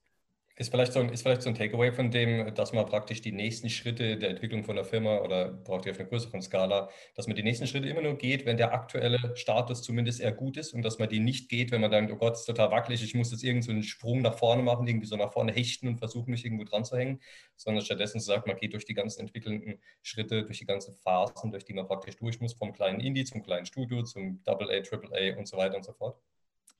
Ist 0.56 0.70
vielleicht, 0.70 0.94
so 0.94 1.00
ein, 1.00 1.10
ist 1.10 1.24
vielleicht 1.24 1.42
so 1.42 1.50
ein 1.50 1.56
Takeaway 1.56 1.92
von 1.92 2.12
dem, 2.12 2.54
dass 2.54 2.74
man 2.74 2.86
praktisch 2.86 3.22
die 3.22 3.32
nächsten 3.32 3.72
Schritte 3.72 4.18
der 4.18 4.30
Entwicklung 4.30 4.64
von 4.64 4.76
der 4.76 4.86
Firma 4.86 5.18
oder 5.18 5.50
braucht 5.52 5.88
ihr 5.88 5.94
auf 5.94 6.00
einer 6.00 6.08
größeren 6.08 6.44
Skala, 6.44 6.92
dass 7.16 7.26
man 7.26 7.36
die 7.36 7.42
nächsten 7.42 7.66
Schritte 7.66 7.90
immer 7.90 8.04
nur 8.04 8.20
geht, 8.20 8.46
wenn 8.46 8.58
der 8.58 8.72
aktuelle 8.72 9.36
Status 9.36 9.82
zumindest 9.82 10.22
eher 10.22 10.32
gut 10.32 10.58
ist 10.58 10.76
und 10.76 10.84
dass 10.84 11.00
man 11.00 11.10
die 11.10 11.20
nicht 11.20 11.50
geht, 11.50 11.72
wenn 11.72 11.82
man 11.82 11.90
denkt, 11.90 12.12
oh 12.12 12.18
Gott, 12.18 12.34
ist 12.34 12.46
total 12.46 12.70
wackelig, 12.70 13.04
ich 13.04 13.16
muss 13.16 13.32
jetzt 13.32 13.44
irgendeinen 13.44 13.82
so 13.82 13.88
Sprung 13.88 14.22
nach 14.22 14.38
vorne 14.38 14.62
machen, 14.62 14.86
irgendwie 14.86 15.08
so 15.08 15.16
nach 15.16 15.34
vorne 15.34 15.52
hechten 15.52 15.88
und 15.88 15.98
versuchen, 15.98 16.30
mich 16.30 16.46
irgendwo 16.46 16.66
dran 16.66 16.86
zu 16.86 16.98
hängen, 16.98 17.20
sondern 17.56 17.84
stattdessen 17.84 18.20
sagt, 18.20 18.46
man 18.46 18.56
geht 18.56 18.74
durch 18.74 18.86
die 18.86 18.94
ganzen 18.94 19.22
entwickelnden 19.22 19.80
Schritte, 20.04 20.44
durch 20.44 20.60
die 20.60 20.68
ganzen 20.68 20.94
Phasen, 20.94 21.50
durch 21.50 21.66
die 21.66 21.74
man 21.74 21.88
praktisch 21.88 22.16
durch 22.18 22.40
muss, 22.42 22.54
vom 22.54 22.74
kleinen 22.74 23.00
Indie 23.00 23.26
zum 23.26 23.42
kleinen 23.42 23.66
Studio, 23.66 24.04
zum 24.04 24.40
AA, 24.46 24.54
AAA 24.56 25.36
und 25.36 25.48
so 25.48 25.58
weiter 25.58 25.78
und 25.78 25.84
so 25.84 25.94
fort. 25.94 26.16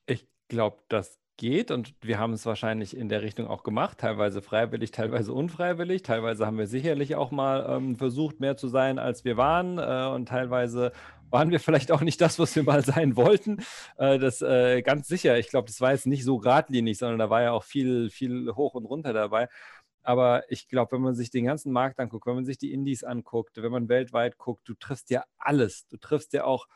Ich 0.06 0.28
glaube, 0.48 0.78
das 0.88 1.18
geht 1.36 1.70
und 1.70 1.94
wir 2.00 2.18
haben 2.18 2.32
es 2.32 2.46
wahrscheinlich 2.46 2.96
in 2.96 3.08
der 3.08 3.22
Richtung 3.22 3.48
auch 3.48 3.64
gemacht, 3.64 3.98
teilweise 3.98 4.40
freiwillig, 4.40 4.92
teilweise 4.92 5.32
unfreiwillig, 5.32 6.02
teilweise 6.02 6.46
haben 6.46 6.58
wir 6.58 6.68
sicherlich 6.68 7.16
auch 7.16 7.32
mal 7.32 7.66
ähm, 7.68 7.96
versucht, 7.96 8.38
mehr 8.40 8.56
zu 8.56 8.68
sein, 8.68 8.98
als 8.98 9.24
wir 9.24 9.36
waren 9.36 9.78
äh, 9.78 10.14
und 10.14 10.28
teilweise 10.28 10.92
waren 11.30 11.50
wir 11.50 11.58
vielleicht 11.58 11.90
auch 11.90 12.02
nicht 12.02 12.20
das, 12.20 12.38
was 12.38 12.54
wir 12.54 12.62
mal 12.62 12.84
sein 12.84 13.16
wollten. 13.16 13.58
Äh, 13.96 14.18
das 14.18 14.42
äh, 14.42 14.82
ganz 14.82 15.08
sicher. 15.08 15.36
Ich 15.38 15.48
glaube, 15.48 15.66
das 15.66 15.80
war 15.80 15.92
jetzt 15.92 16.06
nicht 16.06 16.24
so 16.24 16.38
geradlinig, 16.38 16.98
sondern 16.98 17.18
da 17.18 17.30
war 17.30 17.42
ja 17.42 17.50
auch 17.50 17.64
viel, 17.64 18.10
viel 18.10 18.52
hoch 18.54 18.74
und 18.74 18.84
runter 18.84 19.12
dabei. 19.12 19.48
Aber 20.04 20.44
ich 20.50 20.68
glaube, 20.68 20.92
wenn 20.92 21.00
man 21.00 21.14
sich 21.14 21.30
den 21.30 21.46
ganzen 21.46 21.72
Markt 21.72 21.98
anguckt, 21.98 22.26
wenn 22.26 22.34
man 22.36 22.44
sich 22.44 22.58
die 22.58 22.72
Indies 22.72 23.02
anguckt, 23.02 23.60
wenn 23.60 23.72
man 23.72 23.88
weltweit 23.88 24.38
guckt, 24.38 24.68
du 24.68 24.74
triffst 24.74 25.10
ja 25.10 25.24
alles. 25.38 25.88
Du 25.88 25.96
triffst 25.96 26.34
ja 26.34 26.44
auch 26.44 26.66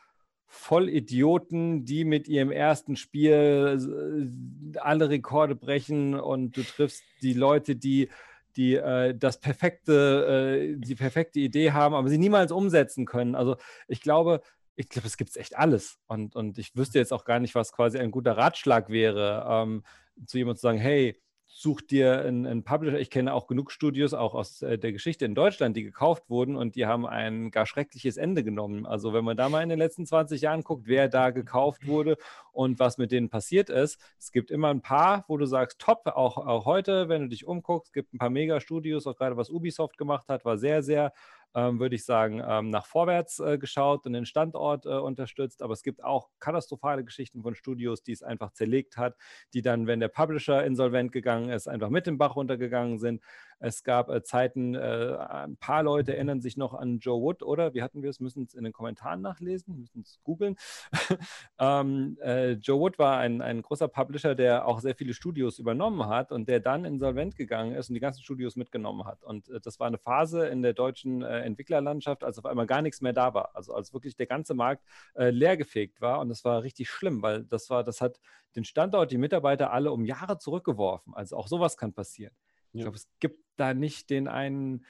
Vollidioten, 0.51 1.85
die 1.85 2.03
mit 2.03 2.27
ihrem 2.27 2.51
ersten 2.51 2.95
Spiel 2.95 4.33
äh, 4.73 4.79
alle 4.79 5.09
Rekorde 5.09 5.55
brechen 5.55 6.15
und 6.15 6.57
du 6.57 6.63
triffst 6.63 7.03
die 7.21 7.33
Leute, 7.33 7.75
die, 7.75 8.09
die 8.57 8.75
äh, 8.75 9.15
das 9.15 9.39
perfekte, 9.39 10.73
äh, 10.73 10.75
die 10.75 10.95
perfekte 10.95 11.39
Idee 11.39 11.71
haben, 11.71 11.93
aber 11.93 12.09
sie 12.09 12.17
niemals 12.17 12.51
umsetzen 12.51 13.05
können. 13.05 13.35
Also 13.35 13.57
ich 13.87 14.01
glaube, 14.01 14.41
ich 14.75 14.89
glaube, 14.89 15.07
es 15.07 15.17
gibt 15.17 15.37
echt 15.37 15.55
alles. 15.55 15.99
Und, 16.07 16.35
und 16.35 16.57
ich 16.57 16.75
wüsste 16.75 16.97
jetzt 16.97 17.13
auch 17.13 17.25
gar 17.25 17.39
nicht, 17.39 17.53
was 17.53 17.71
quasi 17.71 17.99
ein 17.99 18.11
guter 18.11 18.35
Ratschlag 18.35 18.89
wäre, 18.89 19.45
ähm, 19.47 19.83
zu 20.25 20.39
jemandem 20.39 20.57
zu 20.57 20.61
sagen, 20.61 20.79
hey, 20.79 21.21
such 21.51 21.81
dir 21.81 22.21
einen, 22.21 22.45
einen, 22.45 22.63
Publisher. 22.63 22.99
Ich 22.99 23.09
kenne 23.09 23.33
auch 23.33 23.47
genug 23.47 23.71
Studios, 23.71 24.13
auch 24.13 24.35
aus 24.35 24.61
äh, 24.61 24.77
der 24.77 24.93
Geschichte 24.93 25.25
in 25.25 25.33
Deutschland, 25.33 25.75
die 25.75 25.83
gekauft 25.83 26.29
wurden 26.29 26.55
und 26.55 26.75
die 26.75 26.85
haben 26.85 27.07
ein 27.07 27.49
gar 27.49 27.65
schreckliches 27.65 28.17
Ende 28.17 28.43
genommen. 28.43 28.85
Also 28.85 29.13
wenn 29.13 29.25
man 29.25 29.35
da 29.35 29.49
mal 29.49 29.63
in 29.63 29.69
den 29.69 29.79
letzten 29.79 30.05
20 30.05 30.41
Jahren 30.41 30.63
guckt, 30.63 30.83
wer 30.85 31.09
da 31.09 31.31
gekauft 31.31 31.87
wurde 31.87 32.17
und 32.51 32.79
was 32.79 32.99
mit 32.99 33.11
denen 33.11 33.29
passiert 33.29 33.69
ist, 33.69 33.99
es 34.19 34.31
gibt 34.31 34.51
immer 34.51 34.69
ein 34.69 34.81
paar, 34.81 35.25
wo 35.27 35.37
du 35.37 35.45
sagst, 35.47 35.79
top, 35.79 36.05
auch, 36.05 36.37
auch 36.37 36.65
heute, 36.65 37.09
wenn 37.09 37.23
du 37.23 37.27
dich 37.29 37.47
umguckst, 37.47 37.87
es 37.87 37.93
gibt 37.93 38.13
ein 38.13 38.19
paar 38.19 38.29
Mega-Studios, 38.29 39.07
auch 39.07 39.15
gerade 39.15 39.35
was 39.35 39.49
Ubisoft 39.49 39.97
gemacht 39.97 40.29
hat, 40.29 40.45
war 40.45 40.57
sehr, 40.57 40.83
sehr 40.83 41.13
würde 41.53 41.95
ich 41.95 42.05
sagen, 42.05 42.41
ähm, 42.45 42.69
nach 42.69 42.85
vorwärts 42.85 43.39
äh, 43.39 43.57
geschaut 43.57 44.05
und 44.05 44.13
den 44.13 44.25
Standort 44.25 44.85
äh, 44.85 44.89
unterstützt. 44.89 45.61
Aber 45.61 45.73
es 45.73 45.83
gibt 45.83 46.03
auch 46.03 46.29
katastrophale 46.39 47.03
Geschichten 47.03 47.41
von 47.41 47.55
Studios, 47.55 48.03
die 48.03 48.11
es 48.11 48.23
einfach 48.23 48.51
zerlegt 48.51 48.97
hat, 48.97 49.15
die 49.53 49.61
dann, 49.61 49.87
wenn 49.87 49.99
der 49.99 50.09
Publisher 50.09 50.63
insolvent 50.63 51.11
gegangen 51.11 51.49
ist, 51.49 51.67
einfach 51.67 51.89
mit 51.89 52.07
dem 52.07 52.17
Bach 52.17 52.35
runtergegangen 52.35 52.99
sind. 52.99 53.21
Es 53.59 53.83
gab 53.83 54.09
äh, 54.09 54.23
Zeiten, 54.23 54.73
äh, 54.73 55.17
ein 55.17 55.57
paar 55.57 55.83
Leute 55.83 56.15
erinnern 56.15 56.41
sich 56.41 56.57
noch 56.57 56.73
an 56.73 56.99
Joe 56.99 57.21
Wood, 57.21 57.43
oder? 57.43 57.73
Wie 57.73 57.81
hatten 57.81 58.01
wir 58.01 58.09
es? 58.09 58.19
Müssen 58.19 58.43
es 58.43 58.53
in 58.53 58.63
den 58.63 58.73
Kommentaren 58.73 59.21
nachlesen, 59.21 59.79
müssen 59.79 60.01
es 60.01 60.19
googeln. 60.23 60.55
ähm, 61.59 62.17
äh, 62.21 62.51
Joe 62.53 62.79
Wood 62.79 62.99
war 62.99 63.17
ein, 63.17 63.41
ein 63.41 63.61
großer 63.61 63.87
Publisher, 63.87 64.33
der 64.33 64.65
auch 64.65 64.79
sehr 64.79 64.95
viele 64.95 65.13
Studios 65.13 65.59
übernommen 65.59 66.07
hat 66.07 66.31
und 66.31 66.47
der 66.47 66.59
dann 66.61 66.85
insolvent 66.85 67.35
gegangen 67.35 67.75
ist 67.75 67.89
und 67.89 67.95
die 67.95 67.99
ganzen 67.99 68.23
Studios 68.23 68.55
mitgenommen 68.55 69.05
hat. 69.05 69.23
Und 69.23 69.49
äh, 69.49 69.59
das 69.59 69.79
war 69.79 69.87
eine 69.87 69.97
Phase 69.97 70.47
in 70.47 70.61
der 70.61 70.73
deutschen 70.73 71.21
äh, 71.21 71.41
Entwicklerlandschaft, 71.41 72.23
als 72.23 72.39
auf 72.39 72.45
einmal 72.45 72.65
gar 72.65 72.81
nichts 72.81 73.01
mehr 73.01 73.13
da 73.13 73.33
war. 73.33 73.55
Also 73.55 73.73
als 73.73 73.93
wirklich 73.93 74.15
der 74.15 74.27
ganze 74.27 74.53
Markt 74.53 74.83
äh, 75.15 75.31
leergefegt 75.31 75.99
war 76.01 76.19
und 76.19 76.29
das 76.29 76.45
war 76.45 76.63
richtig 76.63 76.89
schlimm, 76.89 77.21
weil 77.21 77.43
das 77.43 77.69
war, 77.69 77.83
das 77.83 77.99
hat 77.99 78.19
den 78.55 78.63
Standort, 78.63 79.11
die 79.11 79.17
Mitarbeiter 79.17 79.71
alle 79.71 79.91
um 79.91 80.05
Jahre 80.05 80.37
zurückgeworfen. 80.37 81.13
Also 81.13 81.35
auch 81.35 81.47
sowas 81.47 81.77
kann 81.77 81.93
passieren. 81.93 82.33
Ich 82.73 82.81
glaube, 82.81 82.97
es 82.97 83.07
gibt 83.19 83.43
da 83.57 83.73
nicht 83.73 84.09
den 84.09 84.27
einen 84.27 84.85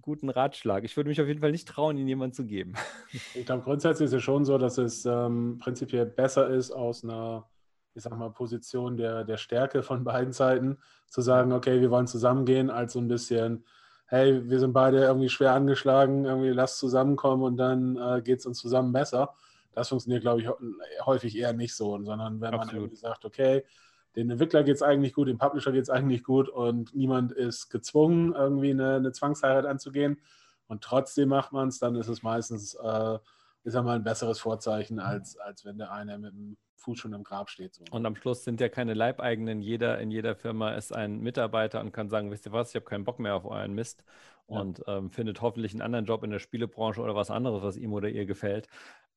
guten 0.00 0.28
Ratschlag. 0.28 0.84
Ich 0.84 0.96
würde 0.96 1.08
mich 1.08 1.20
auf 1.20 1.26
jeden 1.26 1.40
Fall 1.40 1.52
nicht 1.52 1.68
trauen, 1.68 1.96
ihn 1.96 2.08
jemand 2.08 2.34
zu 2.34 2.44
geben. 2.44 2.74
Ich 3.34 3.44
glaube, 3.44 3.62
grundsätzlich 3.62 4.06
ist 4.06 4.12
es 4.12 4.22
schon 4.22 4.44
so, 4.44 4.56
dass 4.56 4.78
es 4.78 5.04
ähm, 5.04 5.58
prinzipiell 5.58 6.06
besser 6.06 6.48
ist, 6.48 6.70
aus 6.70 7.02
einer, 7.02 7.48
ich 7.94 8.04
sag 8.04 8.16
mal, 8.16 8.30
Position 8.30 8.96
der, 8.96 9.24
der 9.24 9.36
Stärke 9.36 9.82
von 9.82 10.04
beiden 10.04 10.32
Seiten 10.32 10.78
zu 11.08 11.20
sagen, 11.20 11.52
okay, 11.52 11.80
wir 11.80 11.90
wollen 11.90 12.06
zusammengehen, 12.06 12.70
als 12.70 12.92
so 12.92 13.00
ein 13.00 13.08
bisschen, 13.08 13.64
hey, 14.06 14.48
wir 14.48 14.60
sind 14.60 14.72
beide 14.72 15.02
irgendwie 15.02 15.28
schwer 15.28 15.54
angeschlagen, 15.54 16.24
irgendwie 16.24 16.50
lass 16.50 16.78
zusammenkommen 16.78 17.42
und 17.42 17.56
dann 17.56 17.96
äh, 17.96 18.22
geht 18.22 18.38
es 18.38 18.46
uns 18.46 18.58
zusammen 18.58 18.92
besser. 18.92 19.34
Das 19.72 19.88
funktioniert, 19.88 20.22
glaube 20.22 20.42
ich, 20.42 20.48
häufig 21.04 21.36
eher 21.36 21.52
nicht 21.52 21.74
so, 21.74 22.00
sondern 22.04 22.40
wenn 22.40 22.54
Absolut. 22.54 22.66
man 22.66 22.74
irgendwie 22.76 22.96
sagt, 22.96 23.24
okay, 23.24 23.64
den 24.16 24.30
Entwickler 24.30 24.64
geht 24.64 24.76
es 24.76 24.82
eigentlich 24.82 25.12
gut, 25.12 25.28
dem 25.28 25.38
Publisher 25.38 25.72
geht 25.72 25.82
es 25.82 25.90
eigentlich 25.90 26.24
gut 26.24 26.48
und 26.48 26.94
niemand 26.94 27.32
ist 27.32 27.70
gezwungen, 27.70 28.32
irgendwie 28.34 28.70
eine, 28.70 28.96
eine 28.96 29.12
Zwangsheirat 29.12 29.66
anzugehen. 29.66 30.20
Und 30.66 30.82
trotzdem 30.82 31.28
macht 31.28 31.52
man 31.52 31.68
es, 31.68 31.78
dann 31.78 31.96
ist 31.96 32.08
es 32.08 32.22
meistens, 32.22 32.74
äh, 32.74 33.18
sag 33.64 33.84
mal, 33.84 33.96
ein 33.96 34.04
besseres 34.04 34.38
Vorzeichen, 34.38 35.00
als, 35.00 35.36
als 35.36 35.64
wenn 35.64 35.78
der 35.78 35.92
eine 35.92 36.18
mit 36.18 36.32
dem 36.32 36.56
Fuß 36.76 36.98
schon 36.98 37.12
im 37.12 37.24
Grab 37.24 37.50
steht. 37.50 37.74
So. 37.74 37.84
Und 37.90 38.06
am 38.06 38.16
Schluss 38.16 38.44
sind 38.44 38.60
ja 38.60 38.68
keine 38.68 38.94
Leibeigenen. 38.94 39.62
Jeder 39.62 39.98
in 39.98 40.10
jeder 40.10 40.34
Firma 40.34 40.72
ist 40.72 40.94
ein 40.94 41.20
Mitarbeiter 41.20 41.80
und 41.80 41.92
kann 41.92 42.08
sagen, 42.08 42.30
wisst 42.30 42.46
ihr 42.46 42.52
was, 42.52 42.70
ich 42.70 42.76
habe 42.76 42.86
keinen 42.86 43.04
Bock 43.04 43.18
mehr 43.18 43.34
auf 43.34 43.44
euren 43.44 43.74
Mist 43.74 44.04
und 44.46 44.82
ähm, 44.88 45.10
findet 45.10 45.40
hoffentlich 45.42 45.72
einen 45.72 45.82
anderen 45.82 46.06
Job 46.06 46.24
in 46.24 46.30
der 46.30 46.40
Spielebranche 46.40 47.00
oder 47.00 47.14
was 47.14 47.30
anderes, 47.30 47.62
was 47.62 47.76
ihm 47.76 47.92
oder 47.92 48.08
ihr 48.08 48.26
gefällt. 48.26 48.66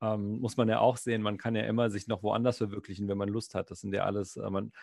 Ähm, 0.04 0.40
muss 0.42 0.58
man 0.58 0.68
ja 0.68 0.80
auch 0.80 0.98
sehen, 0.98 1.22
man 1.22 1.38
kann 1.38 1.56
ja 1.56 1.64
immer 1.64 1.90
sich 1.90 2.08
noch 2.08 2.24
woanders 2.24 2.58
verwirklichen, 2.58 3.08
wenn 3.08 3.18
man 3.18 3.30
Lust 3.30 3.56
hat. 3.56 3.72
Das 3.72 3.80
sind 3.82 3.94
ja 3.94 4.04
alles, 4.04 4.36
äh, 4.36 4.50
man, 4.50 4.74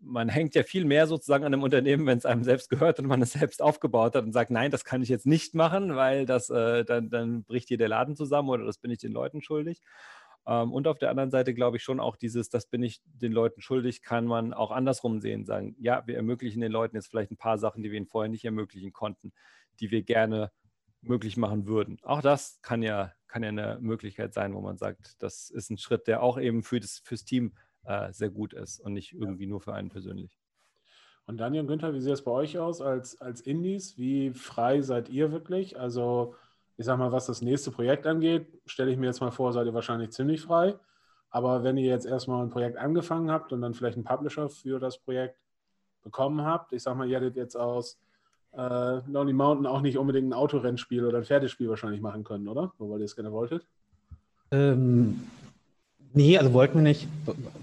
man 0.00 0.28
hängt 0.28 0.54
ja 0.54 0.62
viel 0.62 0.84
mehr 0.84 1.08
sozusagen 1.08 1.44
an 1.44 1.52
einem 1.52 1.64
Unternehmen, 1.64 2.06
wenn 2.06 2.18
es 2.18 2.26
einem 2.26 2.44
selbst 2.44 2.70
gehört 2.70 3.00
und 3.00 3.06
man 3.06 3.20
es 3.22 3.32
selbst 3.32 3.60
aufgebaut 3.60 4.14
hat 4.14 4.24
und 4.24 4.32
sagt, 4.32 4.52
nein, 4.52 4.70
das 4.70 4.84
kann 4.84 5.02
ich 5.02 5.08
jetzt 5.08 5.26
nicht 5.26 5.54
machen, 5.54 5.96
weil 5.96 6.26
das, 6.26 6.50
äh, 6.50 6.84
dann, 6.84 7.10
dann 7.10 7.44
bricht 7.44 7.68
hier 7.68 7.78
der 7.78 7.88
Laden 7.88 8.14
zusammen 8.14 8.50
oder 8.50 8.64
das 8.64 8.78
bin 8.78 8.90
ich 8.92 8.98
den 8.98 9.12
Leuten 9.12 9.42
schuldig. 9.42 9.80
Ähm, 10.46 10.72
und 10.72 10.86
auf 10.86 10.98
der 10.98 11.10
anderen 11.10 11.30
Seite 11.30 11.54
glaube 11.54 11.78
ich 11.78 11.82
schon 11.82 11.98
auch 12.00 12.16
dieses, 12.16 12.48
das 12.48 12.66
bin 12.66 12.82
ich 12.82 13.02
den 13.04 13.32
Leuten 13.32 13.60
schuldig, 13.60 14.02
kann 14.02 14.26
man 14.26 14.54
auch 14.54 14.70
andersrum 14.70 15.20
sehen, 15.20 15.44
sagen, 15.44 15.74
ja, 15.80 16.06
wir 16.06 16.16
ermöglichen 16.16 16.60
den 16.60 16.72
Leuten 16.72 16.96
jetzt 16.96 17.08
vielleicht 17.08 17.32
ein 17.32 17.36
paar 17.36 17.58
Sachen, 17.58 17.82
die 17.82 17.90
wir 17.90 17.98
ihnen 17.98 18.06
vorher 18.06 18.30
nicht 18.30 18.44
ermöglichen 18.44 18.92
konnten, 18.92 19.32
die 19.80 19.90
wir 19.90 20.02
gerne 20.02 20.52
möglich 21.00 21.36
machen 21.36 21.66
würden. 21.66 21.98
Auch 22.02 22.22
das 22.22 22.60
kann 22.62 22.82
ja, 22.82 23.12
kann 23.26 23.42
ja 23.42 23.48
eine 23.50 23.78
Möglichkeit 23.80 24.34
sein, 24.34 24.54
wo 24.54 24.60
man 24.60 24.78
sagt, 24.78 25.22
das 25.22 25.50
ist 25.50 25.70
ein 25.70 25.78
Schritt, 25.78 26.06
der 26.06 26.22
auch 26.22 26.38
eben 26.38 26.62
für 26.62 26.80
das, 26.80 27.00
fürs 27.04 27.24
Team 27.24 27.54
äh, 27.84 28.12
sehr 28.12 28.30
gut 28.30 28.52
ist 28.52 28.80
und 28.80 28.92
nicht 28.92 29.12
irgendwie 29.12 29.46
nur 29.46 29.60
für 29.60 29.74
einen 29.74 29.88
persönlich. 29.88 30.38
Und 31.26 31.36
Daniel 31.38 31.62
und 31.62 31.68
Günther, 31.68 31.92
wie 31.92 32.00
sieht 32.00 32.14
es 32.14 32.24
bei 32.24 32.30
euch 32.30 32.58
aus 32.58 32.80
als, 32.80 33.20
als 33.20 33.42
Indies? 33.42 33.98
Wie 33.98 34.32
frei 34.32 34.80
seid 34.80 35.10
ihr 35.10 35.30
wirklich? 35.30 35.78
Also 35.78 36.34
ich 36.78 36.86
sag 36.86 36.98
mal, 36.98 37.12
was 37.12 37.26
das 37.26 37.42
nächste 37.42 37.70
Projekt 37.70 38.06
angeht, 38.06 38.46
stelle 38.64 38.90
ich 38.90 38.96
mir 38.96 39.06
jetzt 39.06 39.20
mal 39.20 39.30
vor, 39.30 39.52
seid 39.52 39.66
ihr 39.66 39.74
wahrscheinlich 39.74 40.10
ziemlich 40.10 40.40
frei. 40.40 40.78
Aber 41.28 41.62
wenn 41.64 41.76
ihr 41.76 41.90
jetzt 41.90 42.06
erstmal 42.06 42.42
ein 42.42 42.50
Projekt 42.50 42.78
angefangen 42.78 43.30
habt 43.30 43.52
und 43.52 43.60
dann 43.60 43.74
vielleicht 43.74 43.96
einen 43.96 44.04
Publisher 44.04 44.48
für 44.48 44.78
das 44.78 44.98
Projekt 44.98 45.36
bekommen 46.02 46.42
habt, 46.44 46.72
ich 46.72 46.82
sag 46.82 46.96
mal, 46.96 47.08
ihr 47.08 47.18
hättet 47.18 47.36
jetzt 47.36 47.56
aus 47.56 47.98
äh, 48.56 49.10
Lonely 49.10 49.32
Mountain 49.32 49.66
auch 49.66 49.80
nicht 49.80 49.98
unbedingt 49.98 50.28
ein 50.28 50.32
Autorennspiel 50.32 51.04
oder 51.04 51.18
ein 51.18 51.24
Pferdespiel 51.24 51.68
wahrscheinlich 51.68 52.00
machen 52.00 52.24
können, 52.24 52.48
oder? 52.48 52.72
Nur 52.78 52.90
weil 52.90 53.00
ihr 53.00 53.04
es 53.04 53.16
gerne 53.16 53.32
wolltet? 53.32 53.66
Ähm, 54.50 55.20
Nee, 56.14 56.38
also 56.38 56.52
wollten 56.54 56.76
wir 56.76 56.82
nicht. 56.82 57.06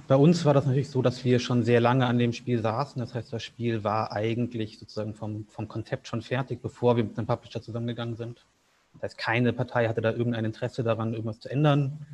Bei 0.08 0.15
uns 0.15 0.45
war 0.45 0.54
das 0.54 0.65
natürlich 0.65 0.89
so, 0.89 1.02
dass 1.02 1.26
wir 1.26 1.39
schon 1.39 1.63
sehr 1.63 1.82
lange 1.82 2.06
an 2.06 2.19
dem 2.19 2.32
Spiel 2.32 2.62
saßen. 2.62 3.00
Das 3.00 3.13
heißt, 3.15 3.34
das 3.34 3.43
Spiel 3.43 3.84
war 3.84 4.12
eigentlich 4.12 4.78
sozusagen 4.78 5.15
vom, 5.15 5.45
vom 5.48 5.67
Konzept 5.67 6.08
schon 6.08 6.21
fertig, 6.21 6.62
bevor 6.62 6.95
wir 6.95 7.04
mit 7.04 7.17
dem 7.17 7.26
Publisher 7.26 7.62
zusammengegangen 7.62 8.15
sind. 8.15 8.45
Das 8.93 9.04
heißt, 9.04 9.17
keine 9.17 9.52
Partei 9.52 9.88
hatte 9.88 10.02
da 10.02 10.12
irgendein 10.12 10.45
Interesse 10.45 10.84
daran, 10.84 11.13
irgendwas 11.13 11.39
zu 11.39 11.50
ändern, 11.50 12.06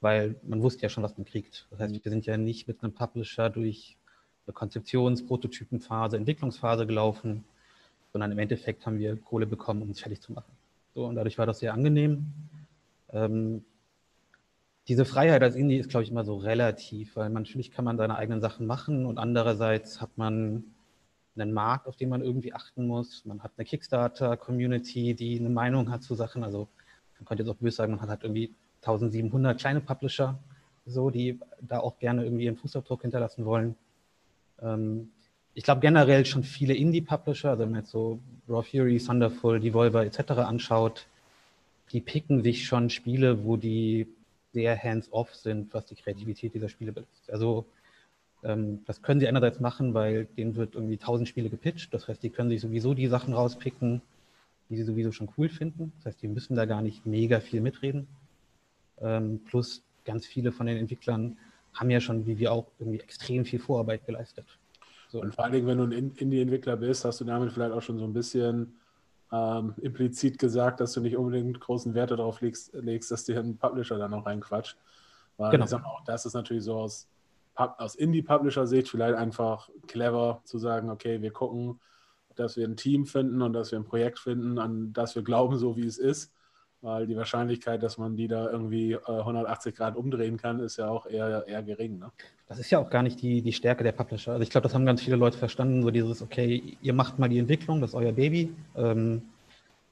weil 0.00 0.36
man 0.42 0.62
wusste 0.62 0.82
ja 0.82 0.90
schon, 0.90 1.02
was 1.02 1.16
man 1.16 1.24
kriegt. 1.24 1.66
Das 1.70 1.80
heißt, 1.80 2.04
wir 2.04 2.10
sind 2.10 2.26
ja 2.26 2.36
nicht 2.36 2.68
mit 2.68 2.82
einem 2.82 2.92
Publisher 2.92 3.48
durch 3.48 3.96
eine 4.46 4.52
Konzeptions-, 4.52 5.26
Prototypenphase, 5.26 6.16
Entwicklungsphase 6.18 6.86
gelaufen, 6.86 7.44
sondern 8.12 8.32
im 8.32 8.38
Endeffekt 8.38 8.86
haben 8.86 8.98
wir 8.98 9.16
Kohle 9.16 9.46
bekommen, 9.46 9.82
um 9.82 9.90
es 9.90 10.00
fertig 10.00 10.20
zu 10.20 10.32
machen. 10.32 10.52
So, 10.94 11.06
und 11.06 11.14
dadurch 11.14 11.38
war 11.38 11.46
das 11.46 11.60
sehr 11.60 11.72
angenehm. 11.72 12.26
Ähm, 13.12 13.64
diese 14.88 15.04
Freiheit 15.04 15.42
als 15.42 15.54
Indie 15.54 15.76
ist, 15.76 15.90
glaube 15.90 16.04
ich, 16.04 16.10
immer 16.10 16.24
so 16.24 16.36
relativ, 16.36 17.14
weil 17.16 17.30
natürlich 17.30 17.70
kann 17.70 17.84
man 17.84 17.96
seine 17.96 18.16
eigenen 18.16 18.40
Sachen 18.40 18.66
machen 18.66 19.06
und 19.06 19.18
andererseits 19.18 20.00
hat 20.00 20.16
man 20.16 20.64
einen 21.36 21.52
Markt, 21.52 21.86
auf 21.86 21.96
den 21.96 22.08
man 22.08 22.22
irgendwie 22.22 22.52
achten 22.52 22.86
muss. 22.86 23.24
Man 23.24 23.42
hat 23.42 23.52
eine 23.56 23.64
Kickstarter-Community, 23.64 25.14
die 25.14 25.38
eine 25.38 25.48
Meinung 25.50 25.90
hat 25.90 26.02
zu 26.02 26.14
Sachen. 26.14 26.42
Also 26.42 26.68
man 27.18 27.24
könnte 27.26 27.44
jetzt 27.44 27.50
auch 27.50 27.56
böse 27.56 27.76
sagen, 27.76 27.92
man 27.92 28.00
hat 28.00 28.08
halt 28.08 28.24
irgendwie 28.24 28.54
1700 28.82 29.58
kleine 29.58 29.80
Publisher, 29.80 30.38
so, 30.86 31.10
die 31.10 31.38
da 31.60 31.80
auch 31.80 31.98
gerne 31.98 32.24
irgendwie 32.24 32.44
ihren 32.44 32.56
Fußabdruck 32.56 33.02
hinterlassen 33.02 33.44
wollen. 33.44 33.76
Ähm, 34.60 35.12
ich 35.54 35.64
glaube 35.64 35.80
generell 35.80 36.24
schon 36.26 36.44
viele 36.44 36.74
Indie-Publisher, 36.74 37.50
also 37.50 37.62
wenn 37.62 37.70
man 37.70 37.80
jetzt 37.80 37.90
so 37.90 38.20
Raw 38.48 38.62
Fury, 38.62 38.98
Thunderful, 38.98 39.60
Devolver 39.60 40.04
etc. 40.04 40.32
anschaut, 40.32 41.06
die 41.92 42.00
picken 42.00 42.42
sich 42.42 42.66
schon 42.66 42.90
Spiele, 42.90 43.44
wo 43.44 43.56
die 43.56 44.06
sehr 44.52 44.80
hands-off 44.80 45.34
sind, 45.34 45.72
was 45.74 45.86
die 45.86 45.94
Kreativität 45.94 46.54
dieser 46.54 46.68
Spiele 46.68 46.92
betrifft. 46.92 47.30
Also 47.30 47.66
ähm, 48.42 48.80
das 48.86 49.02
können 49.02 49.20
sie 49.20 49.28
einerseits 49.28 49.60
machen, 49.60 49.94
weil 49.94 50.26
denen 50.36 50.56
wird 50.56 50.74
irgendwie 50.74 50.96
tausend 50.96 51.28
Spiele 51.28 51.50
gepitcht. 51.50 51.92
Das 51.92 52.08
heißt, 52.08 52.22
die 52.22 52.30
können 52.30 52.50
sich 52.50 52.60
sowieso 52.60 52.94
die 52.94 53.06
Sachen 53.08 53.34
rauspicken, 53.34 54.02
die 54.68 54.76
sie 54.76 54.84
sowieso 54.84 55.12
schon 55.12 55.30
cool 55.36 55.48
finden. 55.48 55.92
Das 55.98 56.06
heißt, 56.06 56.22
die 56.22 56.28
müssen 56.28 56.56
da 56.56 56.64
gar 56.64 56.82
nicht 56.82 57.06
mega 57.06 57.40
viel 57.40 57.60
mitreden. 57.60 58.06
Ähm, 59.00 59.40
plus 59.46 59.82
ganz 60.04 60.26
viele 60.26 60.52
von 60.52 60.66
den 60.66 60.76
Entwicklern 60.76 61.36
haben 61.74 61.90
ja 61.90 62.00
schon, 62.00 62.26
wie 62.26 62.38
wir 62.38 62.52
auch, 62.52 62.66
irgendwie 62.78 63.00
extrem 63.00 63.44
viel 63.44 63.58
Vorarbeit 63.58 64.06
geleistet. 64.06 64.46
So. 65.10 65.20
Und 65.20 65.34
vor 65.34 65.44
allen 65.44 65.52
Dingen, 65.52 65.66
wenn 65.66 65.78
du 65.78 65.84
ein 65.84 66.12
Indie-Entwickler 66.14 66.76
bist, 66.76 67.04
hast 67.04 67.20
du 67.20 67.24
damit 67.24 67.52
vielleicht 67.52 67.72
auch 67.72 67.82
schon 67.82 67.98
so 67.98 68.04
ein 68.04 68.12
bisschen 68.12 68.78
ähm, 69.32 69.74
implizit 69.82 70.38
gesagt, 70.38 70.78
dass 70.78 70.92
du 70.92 71.00
nicht 71.00 71.16
unbedingt 71.16 71.58
großen 71.58 71.94
Wert 71.94 72.12
darauf 72.12 72.40
legst, 72.40 72.72
legst 72.74 73.10
dass 73.10 73.24
dir 73.24 73.40
ein 73.40 73.58
Publisher 73.58 73.98
da 73.98 74.06
noch 74.06 74.24
reinquatscht. 74.24 74.76
Weil 75.36 75.50
genau. 75.50 75.64
ich 75.64 75.70
sag 75.70 75.82
mal, 75.82 75.88
auch 75.88 76.04
das 76.04 76.26
ist 76.26 76.34
natürlich 76.34 76.62
so 76.62 76.76
aus, 76.76 77.08
aus 77.56 77.96
Indie-Publisher-Sicht 77.96 78.88
vielleicht 78.88 79.16
einfach 79.16 79.68
clever 79.88 80.42
zu 80.44 80.58
sagen, 80.58 80.90
okay, 80.90 81.20
wir 81.20 81.32
gucken, 81.32 81.80
dass 82.36 82.56
wir 82.56 82.68
ein 82.68 82.76
Team 82.76 83.04
finden 83.04 83.42
und 83.42 83.52
dass 83.52 83.72
wir 83.72 83.80
ein 83.80 83.84
Projekt 83.84 84.20
finden, 84.20 84.60
an 84.60 84.92
das 84.92 85.16
wir 85.16 85.22
glauben, 85.22 85.58
so 85.58 85.76
wie 85.76 85.86
es 85.86 85.98
ist. 85.98 86.32
Weil 86.82 87.06
die 87.06 87.16
Wahrscheinlichkeit, 87.16 87.82
dass 87.82 87.98
man 87.98 88.16
die 88.16 88.26
da 88.26 88.50
irgendwie 88.50 88.92
äh, 88.92 88.98
180 89.06 89.74
Grad 89.74 89.96
umdrehen 89.96 90.38
kann, 90.38 90.60
ist 90.60 90.78
ja 90.78 90.88
auch 90.88 91.04
eher, 91.04 91.46
eher 91.46 91.62
gering. 91.62 91.98
Ne? 91.98 92.10
Das 92.48 92.58
ist 92.58 92.70
ja 92.70 92.78
auch 92.78 92.88
gar 92.88 93.02
nicht 93.02 93.20
die, 93.20 93.42
die 93.42 93.52
Stärke 93.52 93.84
der 93.84 93.92
Publisher. 93.92 94.32
Also 94.32 94.42
ich 94.42 94.50
glaube, 94.50 94.62
das 94.62 94.74
haben 94.74 94.86
ganz 94.86 95.02
viele 95.02 95.16
Leute 95.16 95.36
verstanden, 95.36 95.82
so 95.82 95.90
dieses, 95.90 96.22
okay, 96.22 96.78
ihr 96.80 96.94
macht 96.94 97.18
mal 97.18 97.28
die 97.28 97.38
Entwicklung, 97.38 97.82
das 97.82 97.90
ist 97.90 97.94
euer 97.94 98.12
Baby. 98.12 98.54
Ähm, 98.76 99.22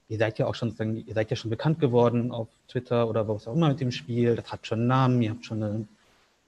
ihr 0.09 0.17
seid 0.17 0.39
ja 0.39 0.47
auch 0.47 0.55
schon, 0.55 0.75
ihr 1.07 1.15
seid 1.15 1.31
ja 1.31 1.37
schon 1.37 1.51
bekannt 1.51 1.79
geworden 1.79 2.33
auf 2.33 2.49
Twitter 2.69 3.07
oder 3.07 3.29
was 3.29 3.47
auch 3.47 3.55
immer 3.55 3.69
mit 3.69 3.81
dem 3.81 3.91
Spiel. 3.91 4.35
Das 4.35 4.51
hat 4.51 4.67
schon 4.67 4.79
einen 4.81 4.89
Namen, 4.89 5.23
ihr 5.23 5.31
habt 5.31 5.45
schon 5.45 5.63
eine, 5.63 5.87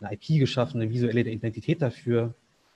eine 0.01 0.15
IP 0.15 0.41
geschaffen, 0.41 0.81
eine 0.81 0.91
visuelle 0.91 1.21
Identität 1.21 1.83
dafür. 1.83 2.33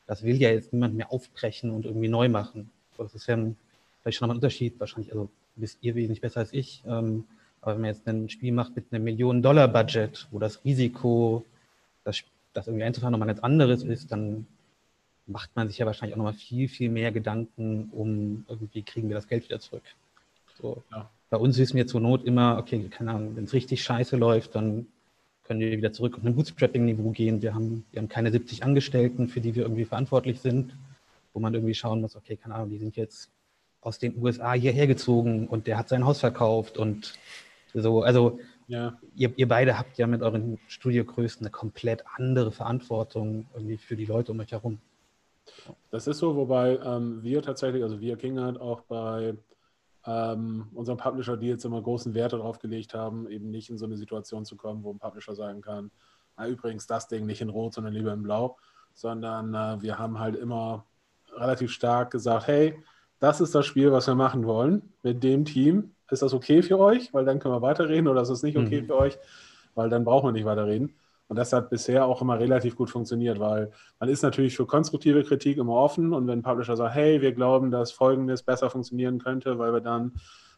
Das 0.07 0.22
will 0.22 0.37
ja 0.37 0.50
jetzt 0.50 0.74
niemand 0.74 0.94
mehr 0.94 1.11
aufbrechen 1.11 1.70
und 1.70 1.87
irgendwie 1.87 2.09
neu 2.09 2.29
machen. 2.29 2.70
Das 2.98 3.14
ist 3.14 3.27
ja 3.27 3.37
ein, 3.37 3.57
vielleicht 4.03 4.18
schon 4.18 4.27
nochmal 4.27 4.35
ein 4.35 4.38
Unterschied. 4.38 4.79
Wahrscheinlich, 4.79 5.11
also 5.12 5.31
wisst 5.57 5.79
ihr 5.81 5.94
wesentlich 5.94 6.20
besser 6.20 6.40
als 6.40 6.53
ich. 6.53 6.83
Ähm, 6.87 7.24
aber 7.64 7.74
wenn 7.74 7.81
man 7.81 7.90
jetzt 7.94 8.07
ein 8.07 8.29
Spiel 8.29 8.53
macht 8.53 8.77
mit 8.77 8.92
einem 8.92 9.05
Millionen-Dollar-Budget, 9.05 10.29
wo 10.31 10.38
das 10.38 10.62
Risiko, 10.66 11.46
das, 12.05 12.22
das 12.53 12.66
irgendwie 12.66 12.85
einzufahren, 12.85 13.12
nochmal 13.12 13.29
ein 13.29 13.35
ganz 13.35 13.42
anderes 13.42 13.83
ist, 13.83 14.12
dann 14.12 14.46
macht 15.27 15.57
man 15.57 15.68
sich 15.68 15.79
ja 15.79 15.87
wahrscheinlich 15.87 16.12
auch 16.12 16.18
nochmal 16.18 16.35
viel, 16.35 16.68
viel 16.68 16.90
mehr 16.90 17.11
Gedanken, 17.11 17.88
um 17.90 18.44
irgendwie 18.48 18.83
kriegen 18.83 19.09
wir 19.09 19.14
das 19.14 19.29
Geld 19.29 19.44
wieder 19.44 19.61
zurück. 19.61 19.83
So. 20.61 20.83
Ja. 20.92 21.09
Bei 21.31 21.38
uns 21.38 21.57
wissen 21.57 21.79
wir 21.79 21.87
zur 21.87 22.03
Not 22.03 22.24
immer, 22.24 22.59
okay, 22.59 22.87
keine 22.90 23.12
Ahnung, 23.12 23.35
wenn 23.35 23.44
es 23.44 23.55
richtig 23.55 23.83
scheiße 23.83 24.18
läuft, 24.18 24.55
dann 24.55 24.87
können 25.44 25.61
wir 25.61 25.70
wieder 25.72 25.92
zurück 25.92 26.18
auf 26.18 26.24
ein 26.24 26.35
Bootstrapping-Niveau 26.35 27.12
gehen. 27.12 27.40
Wir 27.40 27.55
haben, 27.55 27.87
wir 27.92 28.03
haben 28.03 28.11
keine 28.11 28.31
70 28.31 28.62
Angestellten, 28.62 29.29
für 29.29 29.40
die 29.40 29.55
wir 29.55 29.62
irgendwie 29.62 29.87
verantwortlich 29.87 30.40
sind, 30.40 30.77
wo 31.33 31.40
man 31.40 31.55
irgendwie 31.55 31.74
schauen 31.74 32.03
muss, 32.03 32.14
okay, 32.14 32.37
keine 32.37 32.57
Ahnung, 32.57 32.68
die 32.68 32.79
sind 32.79 32.96
jetzt 32.96 33.31
aus 33.81 33.98
den 33.98 34.22
USA 34.22 34.53
hierher 34.53 34.87
gezogen 34.87 35.46
und 35.48 35.66
der 35.66 35.79
hat 35.79 35.88
sein 35.88 36.05
Haus 36.05 36.20
verkauft 36.20 36.77
und 36.77 37.14
so, 37.74 38.02
also 38.02 38.38
ja. 38.68 38.98
ihr, 39.16 39.32
ihr 39.37 39.48
beide 39.48 39.78
habt 39.78 39.98
ja 39.98 40.06
mit 40.06 40.22
euren 40.22 40.58
Studiogrößen 40.68 41.40
eine 41.40 41.50
komplett 41.50 42.04
andere 42.16 42.52
Verantwortung 42.52 43.46
irgendwie 43.54 43.76
für 43.76 43.96
die 43.96 44.06
Leute 44.06 44.32
um 44.32 44.40
euch 44.40 44.52
herum. 44.52 44.78
Das 45.90 46.06
ist 46.06 46.18
so, 46.18 46.37
wobei 46.37 46.78
ähm, 46.78 47.22
wir 47.22 47.42
tatsächlich, 47.42 47.82
also 47.82 48.00
wir 48.00 48.16
King 48.16 48.40
hat 48.40 48.60
auch 48.60 48.80
bei 48.82 49.34
ähm, 50.06 50.68
unserem 50.74 50.98
Publisher 50.98 51.37
die 51.37 51.48
jetzt 51.48 51.64
immer 51.64 51.82
großen 51.82 52.14
Wert 52.14 52.32
darauf 52.32 52.58
gelegt 52.58 52.94
haben, 52.94 53.28
eben 53.28 53.50
nicht 53.50 53.70
in 53.70 53.78
so 53.78 53.87
eine 53.87 53.96
Situation 53.96 54.44
zu 54.44 54.56
kommen, 54.56 54.82
wo 54.82 54.92
ein 54.92 54.98
Publisher 54.98 55.34
sagen 55.34 55.60
kann, 55.60 55.90
na, 56.37 56.48
übrigens 56.48 56.87
das 56.87 57.08
Ding 57.08 57.26
nicht 57.26 57.40
in 57.40 57.48
Rot, 57.48 57.74
sondern 57.74 57.92
lieber 57.92 58.12
in 58.12 58.22
Blau, 58.22 58.56
sondern 58.92 59.54
äh, 59.54 59.82
wir 59.82 59.98
haben 59.98 60.18
halt 60.18 60.37
immer 60.37 60.87
relativ 61.37 61.70
stark 61.70 62.10
gesagt, 62.10 62.46
hey, 62.46 62.78
das 63.18 63.40
ist 63.40 63.54
das 63.54 63.66
Spiel, 63.66 63.92
was 63.92 64.06
wir 64.06 64.14
machen 64.14 64.44
wollen 64.44 64.92
mit 65.02 65.22
dem 65.22 65.44
Team 65.44 65.93
ist 66.14 66.22
das 66.22 66.33
okay 66.33 66.62
für 66.62 66.79
euch? 66.79 67.12
Weil 67.12 67.24
dann 67.24 67.38
können 67.38 67.55
wir 67.55 67.62
weiterreden 67.62 68.09
oder 68.09 68.22
ist 68.22 68.31
das 68.31 68.42
nicht 68.42 68.57
okay 68.57 68.83
mhm. 68.83 68.87
für 68.87 68.96
euch? 68.96 69.18
Weil 69.74 69.90
dann 69.90 70.05
brauchen 70.05 70.29
wir 70.29 70.33
nicht 70.33 70.46
weiterreden. 70.46 70.94
Und 71.29 71.37
das 71.37 71.53
hat 71.53 71.70
bisher 71.70 72.07
auch 72.07 72.20
immer 72.20 72.38
relativ 72.38 72.77
gut 72.77 72.90
funktioniert, 72.90 73.40
weil 73.40 73.72
man 73.98 74.09
ist 74.09 74.22
natürlich 74.22 74.57
für 74.57 74.66
konstruktive 74.66 75.24
Kritik 75.24 75.57
immer 75.57 75.72
offen 75.72 76.12
und 76.12 76.27
wenn 76.27 76.40
ein 76.40 76.42
Publisher 76.42 76.77
sagt, 76.77 76.94
hey, 76.94 77.20
wir 77.22 77.33
glauben, 77.33 77.70
dass 77.70 77.92
Folgendes 77.92 78.42
besser 78.42 78.68
funktionieren 78.68 79.18
könnte, 79.18 79.59
weil 79.59 79.72
wir 79.72 79.81
dann 79.81 80.12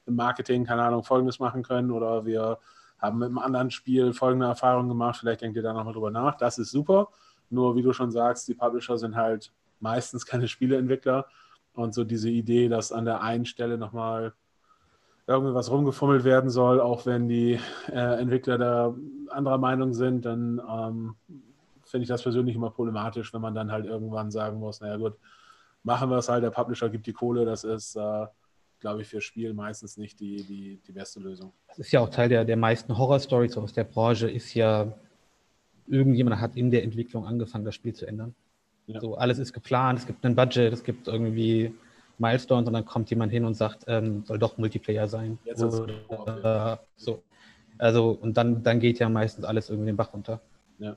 im 0.07 0.16
Marketing, 0.16 0.64
keine 0.64 0.83
Ahnung, 0.83 1.05
Folgendes 1.05 1.38
machen 1.38 1.62
können 1.62 1.90
oder 1.92 2.27
wir 2.27 2.59
haben 2.99 3.19
mit 3.19 3.29
einem 3.29 3.38
anderen 3.38 3.71
Spiel 3.71 4.12
folgende 4.12 4.47
Erfahrungen 4.47 4.88
gemacht, 4.88 5.19
vielleicht 5.21 5.42
denkt 5.42 5.57
ihr 5.57 5.62
da 5.62 5.73
nochmal 5.73 5.92
drüber 5.92 6.11
nach, 6.11 6.37
das 6.37 6.59
ist 6.59 6.71
super. 6.71 7.09
Nur 7.49 7.77
wie 7.77 7.83
du 7.83 7.92
schon 7.92 8.11
sagst, 8.11 8.49
die 8.49 8.55
Publisher 8.55 8.99
sind 8.99 9.14
halt 9.14 9.53
meistens 9.79 10.27
keine 10.27 10.49
Spieleentwickler 10.49 11.27
und 11.75 11.95
so 11.95 12.03
diese 12.03 12.31
Idee, 12.31 12.69
dass 12.69 12.90
an 12.90 13.05
der 13.05 13.23
einen 13.23 13.47
Stelle 13.47 13.79
nochmal 13.79 14.33
irgendwas 15.27 15.71
rumgefummelt 15.71 16.25
werden 16.25 16.51
soll, 16.51 16.81
auch 16.81 17.07
wenn 17.07 17.29
die 17.29 17.59
äh, 17.89 18.21
Entwickler 18.21 18.59
da 18.59 18.95
anderer 19.29 19.59
Meinung 19.59 19.93
sind, 19.93 20.25
dann 20.25 20.61
ähm, 20.69 21.15
finde 21.85 22.03
ich 22.03 22.09
das 22.09 22.23
persönlich 22.23 22.55
immer 22.55 22.71
problematisch, 22.71 23.33
wenn 23.35 23.41
man 23.41 23.55
dann 23.55 23.73
halt 23.73 23.87
irgendwann 23.87 24.31
sagen 24.31 24.59
muss, 24.59 24.81
naja 24.81 24.97
gut, 24.97 25.15
machen 25.83 26.11
wir 26.11 26.19
es 26.19 26.29
halt, 26.29 26.45
der 26.45 26.51
Publisher 26.51 26.89
gibt 26.89 27.07
die 27.07 27.12
Kohle, 27.12 27.45
das 27.45 27.65
ist, 27.65 27.97
äh, 27.97 28.27
glaube 28.81 29.03
ich, 29.03 29.09
für 29.09 29.21
Spiel 29.21 29.53
meistens 29.53 29.97
nicht 29.97 30.21
die, 30.21 30.45
die, 30.45 30.81
die 30.87 30.93
beste 30.93 31.21
Lösung. 31.21 31.53
Das 31.69 31.79
ist 31.79 31.93
ja 31.93 32.01
auch 32.01 32.09
Teil 32.11 32.29
der, 32.29 32.45
der 32.45 32.57
meisten 32.57 32.97
Horror-Stories 32.97 33.57
aus 33.57 33.73
der 33.73 33.85
Branche, 33.85 34.31
ist 34.31 34.55
ja, 34.55 34.93
irgendjemand 35.89 36.41
hat 36.41 36.57
in 36.57 36.71
der 36.71 36.85
Entwicklung 36.85 37.27
angefangen, 37.27 37.65
das 37.65 37.75
Spiel 37.75 37.95
zu 37.95 38.07
ändern. 38.07 38.35
Ja. 38.87 39.01
So, 39.01 39.17
alles 39.17 39.39
ist 39.39 39.53
geplant, 39.53 39.99
es 40.01 40.07
gibt 40.07 40.25
ein 40.25 40.37
Budget, 40.37 40.73
es 40.73 40.85
gibt 40.85 41.09
irgendwie 41.09 41.75
Milestones 42.18 42.66
und 42.66 42.72
dann 42.72 42.85
kommt 42.85 43.11
jemand 43.11 43.33
hin 43.33 43.44
und 43.44 43.55
sagt, 43.55 43.85
ähm, 43.87 44.24
soll 44.24 44.38
doch 44.38 44.59
Multiplayer 44.59 45.09
sein. 45.09 45.38
Jetzt 45.44 45.62
Oder, 45.62 46.72
äh, 46.72 46.87
so. 46.96 47.22
Also, 47.79 48.11
und 48.20 48.37
dann, 48.37 48.62
dann 48.62 48.81
geht 48.81 48.98
ja 48.98 49.09
meistens 49.09 49.44
alles 49.44 49.68
irgendwie 49.68 49.90
den 49.90 49.96
Bach 49.96 50.12
runter. 50.12 50.40
Ja. 50.79 50.96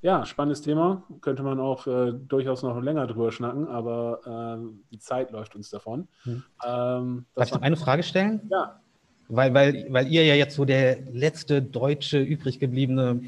Ja, 0.00 0.24
spannendes 0.24 0.62
Thema. 0.62 1.02
Könnte 1.20 1.42
man 1.42 1.58
auch 1.58 1.86
äh, 1.88 2.12
durchaus 2.12 2.62
noch 2.62 2.80
länger 2.80 3.06
drüber 3.08 3.32
schnacken, 3.32 3.66
aber 3.66 4.60
äh, 4.60 4.92
die 4.92 5.00
Zeit 5.00 5.32
läuft 5.32 5.56
uns 5.56 5.70
davon. 5.70 6.06
Hm. 6.22 6.44
Ähm, 6.64 7.24
Darf 7.34 7.48
ich 7.48 7.54
noch 7.54 7.62
eine 7.62 7.76
Frage 7.76 8.04
stellen? 8.04 8.42
Ja. 8.48 8.80
Weil, 9.30 9.52
weil, 9.52 9.86
weil 9.90 10.06
ihr 10.06 10.24
ja 10.24 10.34
jetzt 10.34 10.54
so 10.54 10.64
der 10.64 11.00
letzte 11.12 11.60
deutsche 11.60 12.20
übrig 12.20 12.60
gebliebene 12.60 13.20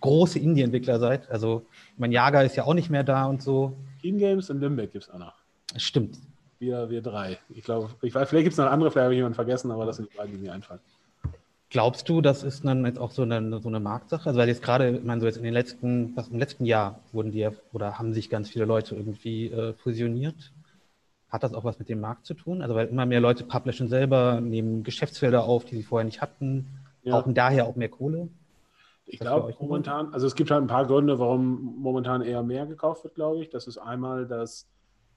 große 0.00 0.38
Indie-Entwickler 0.38 0.98
seid. 0.98 1.30
Also 1.30 1.64
mein 1.96 2.12
Jager 2.12 2.44
ist 2.44 2.56
ja 2.56 2.64
auch 2.64 2.74
nicht 2.74 2.90
mehr 2.90 3.04
da 3.04 3.26
und 3.26 3.42
so. 3.42 3.74
Team 4.02 4.18
Games 4.18 4.50
in 4.50 4.60
Limbeck 4.60 4.92
gibt 4.92 5.04
es 5.04 5.10
auch 5.10 5.18
noch. 5.18 5.34
Stimmt. 5.76 6.18
Wir, 6.58 6.90
wir 6.90 7.02
drei. 7.02 7.38
Ich 7.50 7.62
glaube, 7.62 7.90
ich 8.02 8.14
weiß, 8.14 8.28
vielleicht 8.28 8.44
gibt 8.44 8.52
es 8.52 8.58
noch 8.58 8.66
andere, 8.66 8.90
vielleicht 8.90 9.04
habe 9.04 9.14
ich 9.14 9.18
jemanden 9.18 9.36
vergessen, 9.36 9.70
aber 9.70 9.86
das 9.86 9.96
sind 9.96 10.12
die 10.12 10.16
beiden, 10.16 10.32
die 10.32 10.38
mir 10.38 10.52
einfallen. 10.52 10.80
Glaubst 11.70 12.08
du, 12.08 12.22
das 12.22 12.42
ist 12.44 12.64
dann 12.64 12.86
jetzt 12.86 12.98
auch 12.98 13.10
so 13.10 13.22
eine, 13.22 13.60
so 13.60 13.68
eine 13.68 13.78
Marktsache? 13.78 14.26
Also 14.26 14.40
weil 14.40 14.48
jetzt 14.48 14.62
gerade, 14.62 14.96
ich 14.96 15.04
meine, 15.04 15.20
so 15.20 15.26
jetzt 15.26 15.36
in 15.36 15.44
den 15.44 15.52
letzten, 15.52 16.16
was 16.16 16.28
im 16.28 16.38
letzten 16.38 16.64
Jahr 16.64 17.00
wurden 17.12 17.30
die 17.30 17.46
oder 17.72 17.98
haben 17.98 18.14
sich 18.14 18.30
ganz 18.30 18.48
viele 18.48 18.64
Leute 18.64 18.96
irgendwie 18.96 19.50
äh, 19.50 19.74
fusioniert. 19.74 20.52
Hat 21.28 21.42
das 21.42 21.52
auch 21.52 21.64
was 21.64 21.78
mit 21.78 21.90
dem 21.90 22.00
Markt 22.00 22.24
zu 22.24 22.32
tun? 22.32 22.62
Also 22.62 22.74
weil 22.74 22.88
immer 22.88 23.04
mehr 23.04 23.20
Leute 23.20 23.44
publishen 23.44 23.88
selber, 23.88 24.40
nehmen 24.40 24.82
Geschäftsfelder 24.82 25.44
auf, 25.44 25.66
die 25.66 25.76
sie 25.76 25.82
vorher 25.82 26.06
nicht 26.06 26.22
hatten, 26.22 26.66
ja. 27.02 27.12
brauchen 27.12 27.34
daher 27.34 27.66
auch 27.66 27.76
mehr 27.76 27.90
Kohle? 27.90 28.28
Ich 29.04 29.20
glaube 29.20 29.54
momentan, 29.60 30.12
also 30.14 30.26
es 30.26 30.34
gibt 30.34 30.50
halt 30.50 30.62
ein 30.62 30.68
paar 30.68 30.86
Gründe, 30.86 31.18
warum 31.18 31.76
momentan 31.78 32.22
eher 32.22 32.42
mehr 32.42 32.66
gekauft 32.66 33.04
wird, 33.04 33.14
glaube 33.14 33.42
ich. 33.42 33.50
Das 33.50 33.66
ist 33.66 33.76
einmal, 33.76 34.26
dass 34.26 34.66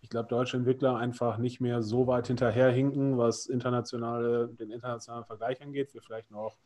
ich 0.02 0.10
glaube, 0.10 0.28
deutsche 0.28 0.58
Entwickler 0.58 0.98
einfach 0.98 1.38
nicht 1.38 1.62
mehr 1.62 1.82
so 1.82 2.08
weit 2.08 2.28
hinterherhinken, 2.28 3.18
was 3.18 3.46
internationale, 3.46 4.50
den 4.50 4.72
internationalen 4.72 5.26
Vergleich 5.26 5.62
angeht, 5.62 5.94
wie 5.94 6.00
vielleicht 6.00 6.32
noch 6.32 6.58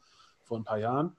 vor 0.42 0.58
ein 0.58 0.64
paar 0.64 0.80
Jahren. 0.80 1.16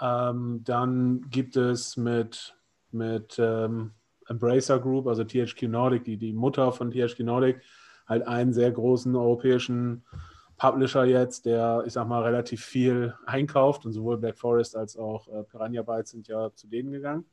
Ähm, 0.00 0.62
dann 0.64 1.28
gibt 1.30 1.56
es 1.56 1.96
mit, 1.96 2.56
mit 2.92 3.36
ähm, 3.38 3.92
Embracer 4.28 4.78
Group, 4.78 5.06
also 5.08 5.24
THQ 5.24 5.62
Nordic, 5.62 6.04
die, 6.04 6.16
die 6.16 6.32
Mutter 6.32 6.72
von 6.72 6.90
THQ 6.90 7.20
Nordic, 7.20 7.60
halt 8.06 8.26
einen 8.26 8.52
sehr 8.52 8.70
großen 8.70 9.14
europäischen 9.16 10.04
Publisher 10.56 11.04
jetzt, 11.04 11.46
der, 11.46 11.82
ich 11.86 11.92
sag 11.92 12.06
mal, 12.06 12.22
relativ 12.22 12.64
viel 12.64 13.14
einkauft 13.26 13.84
und 13.84 13.92
sowohl 13.92 14.18
Black 14.18 14.38
Forest 14.38 14.76
als 14.76 14.96
auch 14.96 15.28
äh, 15.28 15.42
Piranha 15.44 15.82
Bytes 15.82 16.10
sind 16.10 16.28
ja 16.28 16.52
zu 16.54 16.66
denen 16.68 16.92
gegangen. 16.92 17.24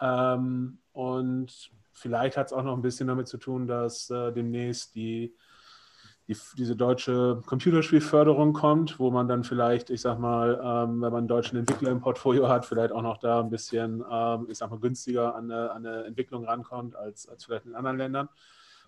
Ähm, 0.00 0.78
und 0.92 1.70
vielleicht 1.96 2.36
hat 2.36 2.46
es 2.46 2.52
auch 2.52 2.62
noch 2.62 2.74
ein 2.74 2.82
bisschen 2.82 3.08
damit 3.08 3.26
zu 3.26 3.38
tun, 3.38 3.66
dass 3.66 4.10
äh, 4.10 4.32
demnächst 4.32 4.94
die, 4.94 5.34
die, 6.28 6.36
diese 6.56 6.76
deutsche 6.76 7.42
Computerspielförderung 7.46 8.52
kommt, 8.52 8.98
wo 8.98 9.10
man 9.10 9.28
dann 9.28 9.44
vielleicht, 9.44 9.90
ich 9.90 10.02
sag 10.02 10.18
mal, 10.18 10.60
ähm, 10.62 11.00
wenn 11.00 11.12
man 11.12 11.18
einen 11.18 11.28
deutschen 11.28 11.58
Entwickler 11.58 11.90
im 11.90 12.00
Portfolio 12.00 12.48
hat, 12.48 12.66
vielleicht 12.66 12.92
auch 12.92 13.02
noch 13.02 13.18
da 13.18 13.40
ein 13.40 13.50
bisschen, 13.50 14.04
ähm, 14.10 14.46
ich 14.50 14.58
sag 14.58 14.70
mal, 14.70 14.78
günstiger 14.78 15.34
an 15.34 15.50
eine, 15.50 15.70
an 15.70 15.86
eine 15.86 16.04
Entwicklung 16.04 16.44
rankommt 16.44 16.94
als, 16.96 17.28
als 17.28 17.44
vielleicht 17.44 17.66
in 17.66 17.74
anderen 17.74 17.96
Ländern. 17.96 18.28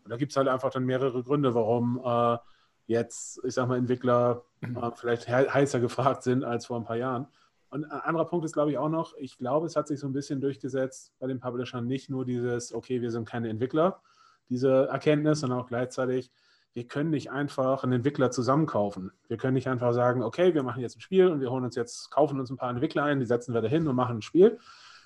Und 0.04 0.10
da 0.10 0.16
gibt 0.16 0.32
es 0.32 0.36
halt 0.36 0.48
einfach 0.48 0.70
dann 0.70 0.84
mehrere 0.84 1.22
Gründe, 1.22 1.54
warum 1.54 2.00
äh, 2.04 2.38
jetzt, 2.86 3.40
ich 3.44 3.54
sag 3.54 3.68
mal, 3.68 3.78
Entwickler 3.78 4.44
äh, 4.60 4.90
vielleicht 4.96 5.28
heißer 5.28 5.80
gefragt 5.80 6.22
sind 6.22 6.44
als 6.44 6.66
vor 6.66 6.76
ein 6.76 6.84
paar 6.84 6.96
Jahren. 6.96 7.26
Und 7.70 7.84
ein 7.84 8.00
anderer 8.00 8.24
Punkt 8.24 8.44
ist, 8.44 8.52
glaube 8.52 8.70
ich, 8.70 8.78
auch 8.78 8.88
noch, 8.88 9.14
ich 9.18 9.36
glaube, 9.36 9.66
es 9.66 9.76
hat 9.76 9.88
sich 9.88 10.00
so 10.00 10.06
ein 10.06 10.12
bisschen 10.12 10.40
durchgesetzt 10.40 11.12
bei 11.18 11.26
den 11.26 11.40
Publishern 11.40 11.86
nicht 11.86 12.08
nur 12.08 12.24
dieses, 12.24 12.72
okay, 12.72 13.02
wir 13.02 13.10
sind 13.10 13.28
keine 13.28 13.48
Entwickler, 13.48 14.00
diese 14.48 14.86
Erkenntnis, 14.88 15.40
sondern 15.40 15.60
auch 15.60 15.68
gleichzeitig, 15.68 16.30
wir 16.74 16.86
können 16.86 17.10
nicht 17.10 17.30
einfach 17.30 17.82
einen 17.82 17.94
Entwickler 17.94 18.30
zusammenkaufen. 18.30 19.10
Wir 19.26 19.36
können 19.36 19.54
nicht 19.54 19.68
einfach 19.68 19.92
sagen, 19.92 20.22
okay, 20.22 20.54
wir 20.54 20.62
machen 20.62 20.80
jetzt 20.80 20.96
ein 20.96 21.00
Spiel 21.00 21.28
und 21.28 21.40
wir 21.40 21.50
holen 21.50 21.64
uns 21.64 21.74
jetzt, 21.74 22.10
kaufen 22.10 22.38
uns 22.38 22.50
ein 22.50 22.56
paar 22.56 22.70
Entwickler 22.70 23.04
ein, 23.04 23.20
die 23.20 23.26
setzen 23.26 23.52
wir 23.52 23.60
dahin 23.60 23.86
und 23.88 23.96
machen 23.96 24.18
ein 24.18 24.22
Spiel, 24.22 24.58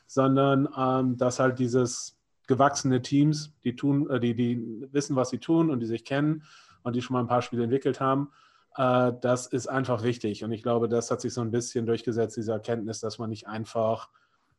sondern 0.06 0.68
ähm, 0.76 1.16
dass 1.16 1.40
halt 1.40 1.58
dieses 1.58 2.18
gewachsene 2.46 3.02
Teams, 3.02 3.54
die 3.64 3.74
tun, 3.74 4.08
äh, 4.10 4.20
die, 4.20 4.34
die 4.34 4.86
wissen, 4.92 5.16
was 5.16 5.30
sie 5.30 5.38
tun 5.38 5.70
und 5.70 5.80
die 5.80 5.86
sich 5.86 6.04
kennen 6.04 6.42
und 6.82 6.94
die 6.94 7.02
schon 7.02 7.14
mal 7.14 7.20
ein 7.20 7.28
paar 7.28 7.42
Spiele 7.42 7.64
entwickelt 7.64 8.00
haben. 8.00 8.30
Äh, 8.76 9.12
das 9.20 9.46
ist 9.46 9.66
einfach 9.66 10.02
wichtig. 10.02 10.44
Und 10.44 10.52
ich 10.52 10.62
glaube, 10.62 10.88
das 10.88 11.10
hat 11.10 11.20
sich 11.20 11.34
so 11.34 11.40
ein 11.40 11.50
bisschen 11.50 11.86
durchgesetzt, 11.86 12.36
diese 12.36 12.52
Erkenntnis, 12.52 13.00
dass 13.00 13.18
man 13.18 13.30
nicht 13.30 13.46
einfach 13.46 14.10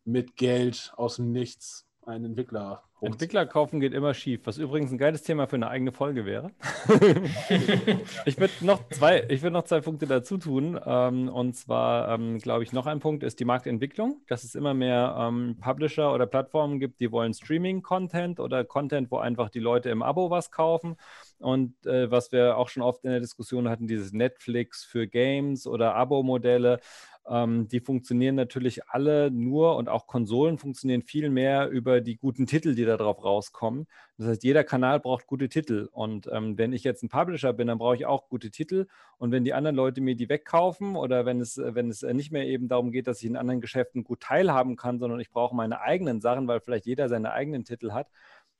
mit 0.05 0.35
Geld 0.35 0.93
aus 0.97 1.17
dem 1.17 1.31
Nichts 1.31 1.87
einen 2.05 2.25
Entwickler 2.25 2.83
holt. 2.99 3.13
Entwickler 3.13 3.45
kaufen 3.45 3.79
geht 3.79 3.93
immer 3.93 4.13
schief, 4.13 4.41
was 4.45 4.57
übrigens 4.57 4.91
ein 4.91 4.97
geiles 4.97 5.23
Thema 5.23 5.47
für 5.47 5.55
eine 5.55 5.69
eigene 5.69 5.91
Folge 5.91 6.25
wäre. 6.25 6.51
ich 8.25 8.39
würde 8.39 8.53
noch 8.61 8.87
zwei, 8.89 9.25
ich 9.29 9.41
würde 9.41 9.53
noch 9.53 9.63
zwei 9.63 9.81
Punkte 9.81 10.05
dazu 10.05 10.37
tun. 10.37 10.79
Ähm, 10.85 11.29
und 11.29 11.55
zwar, 11.55 12.09
ähm, 12.09 12.39
glaube 12.39 12.63
ich, 12.63 12.73
noch 12.73 12.85
ein 12.85 12.99
Punkt 12.99 13.23
ist 13.23 13.39
die 13.39 13.45
Marktentwicklung, 13.45 14.21
dass 14.27 14.43
es 14.43 14.55
immer 14.55 14.73
mehr 14.73 15.15
ähm, 15.17 15.57
Publisher 15.61 16.13
oder 16.13 16.25
Plattformen 16.25 16.79
gibt, 16.79 16.99
die 16.99 17.11
wollen 17.11 17.33
Streaming-Content 17.33 18.39
oder 18.39 18.63
Content, 18.63 19.11
wo 19.11 19.17
einfach 19.17 19.49
die 19.49 19.59
Leute 19.59 19.89
im 19.89 20.01
Abo 20.01 20.29
was 20.29 20.51
kaufen. 20.51 20.95
Und 21.43 21.85
äh, 21.85 22.09
was 22.09 22.31
wir 22.31 22.57
auch 22.57 22.69
schon 22.69 22.83
oft 22.83 23.03
in 23.03 23.11
der 23.11 23.19
Diskussion 23.19 23.69
hatten, 23.69 23.87
dieses 23.87 24.13
Netflix 24.13 24.83
für 24.83 25.07
Games 25.07 25.67
oder 25.67 25.95
Abo-Modelle, 25.95 26.79
ähm, 27.27 27.67
die 27.69 27.79
funktionieren 27.79 28.35
natürlich 28.35 28.87
alle 28.89 29.31
nur 29.31 29.77
und 29.77 29.87
auch 29.87 30.07
Konsolen 30.07 30.57
funktionieren 30.57 31.01
viel 31.01 31.29
mehr 31.29 31.69
über 31.69 32.01
die 32.01 32.17
guten 32.17 32.45
Titel, 32.47 32.75
die 32.75 32.85
da 32.85 32.97
drauf 32.97 33.23
rauskommen. 33.23 33.87
Das 34.17 34.27
heißt, 34.27 34.43
jeder 34.43 34.63
Kanal 34.63 34.99
braucht 34.99 35.27
gute 35.27 35.47
Titel. 35.47 35.89
Und 35.91 36.29
ähm, 36.31 36.57
wenn 36.57 36.73
ich 36.73 36.83
jetzt 36.83 37.03
ein 37.03 37.09
Publisher 37.09 37.53
bin, 37.53 37.67
dann 37.67 37.77
brauche 37.77 37.95
ich 37.95 38.05
auch 38.05 38.27
gute 38.27 38.51
Titel. 38.51 38.87
Und 39.17 39.31
wenn 39.31 39.45
die 39.45 39.53
anderen 39.53 39.75
Leute 39.75 40.01
mir 40.01 40.15
die 40.15 40.29
wegkaufen 40.29 40.95
oder 40.95 41.25
wenn 41.25 41.39
es, 41.39 41.57
wenn 41.57 41.89
es 41.89 42.01
nicht 42.01 42.31
mehr 42.31 42.45
eben 42.45 42.67
darum 42.67 42.91
geht, 42.91 43.07
dass 43.07 43.19
ich 43.19 43.29
in 43.29 43.37
anderen 43.37 43.61
Geschäften 43.61 44.03
gut 44.03 44.19
teilhaben 44.21 44.75
kann, 44.75 44.99
sondern 44.99 45.19
ich 45.19 45.31
brauche 45.31 45.55
meine 45.55 45.79
eigenen 45.81 46.19
Sachen, 46.19 46.47
weil 46.47 46.59
vielleicht 46.59 46.85
jeder 46.85 47.07
seine 47.07 47.31
eigenen 47.31 47.63
Titel 47.63 47.91
hat, 47.91 48.07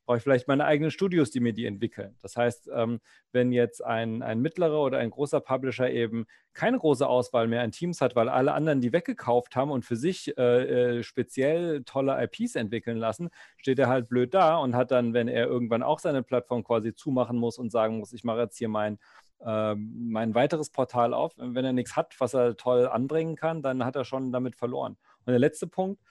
brauche 0.06 0.18
ich 0.18 0.24
vielleicht 0.24 0.48
meine 0.48 0.66
eigenen 0.66 0.92
Studios, 0.92 1.32
die 1.32 1.40
mir 1.40 1.54
die 1.54 1.66
entwickeln. 1.66 2.16
Das 2.22 2.36
heißt, 2.36 2.70
ähm, 2.74 3.00
wenn 3.32 3.52
jetzt 3.52 3.84
ein, 3.84 4.22
ein 4.22 4.42
mittlerer 4.42 4.82
oder 4.82 4.98
ein 4.98 5.10
großer 5.10 5.40
Publisher 5.40 5.90
eben 5.90 6.26
keine 6.54 6.78
große 6.78 7.08
Auswahl 7.08 7.48
mehr 7.48 7.62
an 7.62 7.72
Teams 7.72 8.02
hat, 8.02 8.16
weil 8.16 8.30
alle 8.30 8.54
anderen 8.54 8.82
die 8.82 8.94
weggekauft 8.94 9.56
haben 9.56 9.72
und 9.72 9.86
für 9.86 9.96
sich 9.96 10.38
äh, 10.38 10.98
äh 11.00 11.04
speziell 11.04 11.84
tolle 11.84 12.22
IPs 12.24 12.56
entwickeln 12.56 12.98
lassen, 12.98 13.30
steht 13.58 13.80
er 13.80 13.88
halt 13.88 14.10
blöd 14.10 14.34
da 14.34 14.58
und 14.58 14.76
hat 14.76 14.92
dann, 14.92 15.14
wenn 15.14 15.28
er 15.28 15.48
irgendwann 15.48 15.84
auch 15.84 16.00
seine 16.00 16.24
Plattform 16.24 16.64
quasi 16.64 16.94
zumachen 16.94 17.38
muss 17.38 17.58
und 17.58 17.72
sagen 17.72 18.00
muss, 18.00 18.14
ich 18.14 18.24
mache 18.24 18.42
jetzt 18.42 18.58
hier 18.58 18.70
mein, 18.70 19.00
äh, 19.40 19.76
mein 19.76 20.36
weiteres 20.36 20.70
Portal 20.70 21.14
auf, 21.14 21.34
wenn 21.38 21.66
er 21.66 21.74
nichts 21.74 21.96
hat, 21.96 22.16
was 22.20 22.34
er 22.34 22.56
toll 22.56 22.88
anbringen 22.88 23.36
kann, 23.36 23.62
dann 23.62 23.86
hat 23.86 23.96
er 23.96 24.06
schon 24.06 24.32
damit 24.32 24.56
verloren. 24.56 24.98
Und 25.26 25.32
der 25.32 25.40
letzte 25.40 25.68
Punkt, 25.68 26.02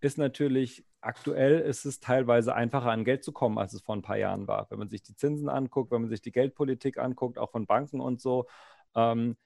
ist 0.00 0.18
natürlich, 0.18 0.84
aktuell 1.00 1.60
ist 1.60 1.84
es 1.84 2.00
teilweise 2.00 2.54
einfacher 2.54 2.90
an 2.90 3.04
Geld 3.04 3.24
zu 3.24 3.32
kommen, 3.32 3.58
als 3.58 3.72
es 3.74 3.82
vor 3.82 3.96
ein 3.96 4.02
paar 4.02 4.18
Jahren 4.18 4.46
war. 4.48 4.66
Wenn 4.70 4.78
man 4.78 4.88
sich 4.88 5.02
die 5.02 5.14
Zinsen 5.14 5.48
anguckt, 5.48 5.90
wenn 5.90 6.02
man 6.02 6.10
sich 6.10 6.22
die 6.22 6.32
Geldpolitik 6.32 6.98
anguckt, 6.98 7.38
auch 7.38 7.50
von 7.50 7.66
Banken 7.66 8.00
und 8.00 8.20
so. 8.20 8.46
Ähm, 8.94 9.36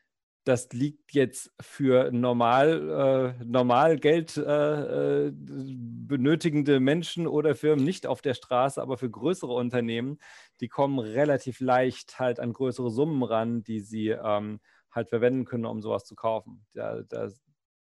das 0.44 0.70
liegt 0.72 1.14
jetzt 1.14 1.52
für 1.58 2.12
normal, 2.12 3.36
äh, 3.40 3.44
normal 3.44 3.98
Geld 3.98 4.36
äh, 4.36 5.26
äh, 5.28 5.32
benötigende 5.34 6.80
Menschen 6.80 7.26
oder 7.26 7.54
Firmen 7.54 7.84
nicht 7.84 8.06
auf 8.06 8.20
der 8.20 8.34
Straße, 8.34 8.80
aber 8.80 8.98
für 8.98 9.10
größere 9.10 9.52
Unternehmen, 9.52 10.18
die 10.60 10.68
kommen 10.68 10.98
relativ 10.98 11.60
leicht 11.60 12.18
halt 12.18 12.40
an 12.40 12.52
größere 12.52 12.90
Summen 12.90 13.22
ran, 13.22 13.62
die 13.62 13.80
sie 13.80 14.10
ähm, 14.10 14.60
halt 14.90 15.08
verwenden 15.08 15.46
können, 15.46 15.64
um 15.64 15.80
sowas 15.80 16.04
zu 16.04 16.14
kaufen. 16.14 16.66
Da, 16.74 17.02
da 17.02 17.30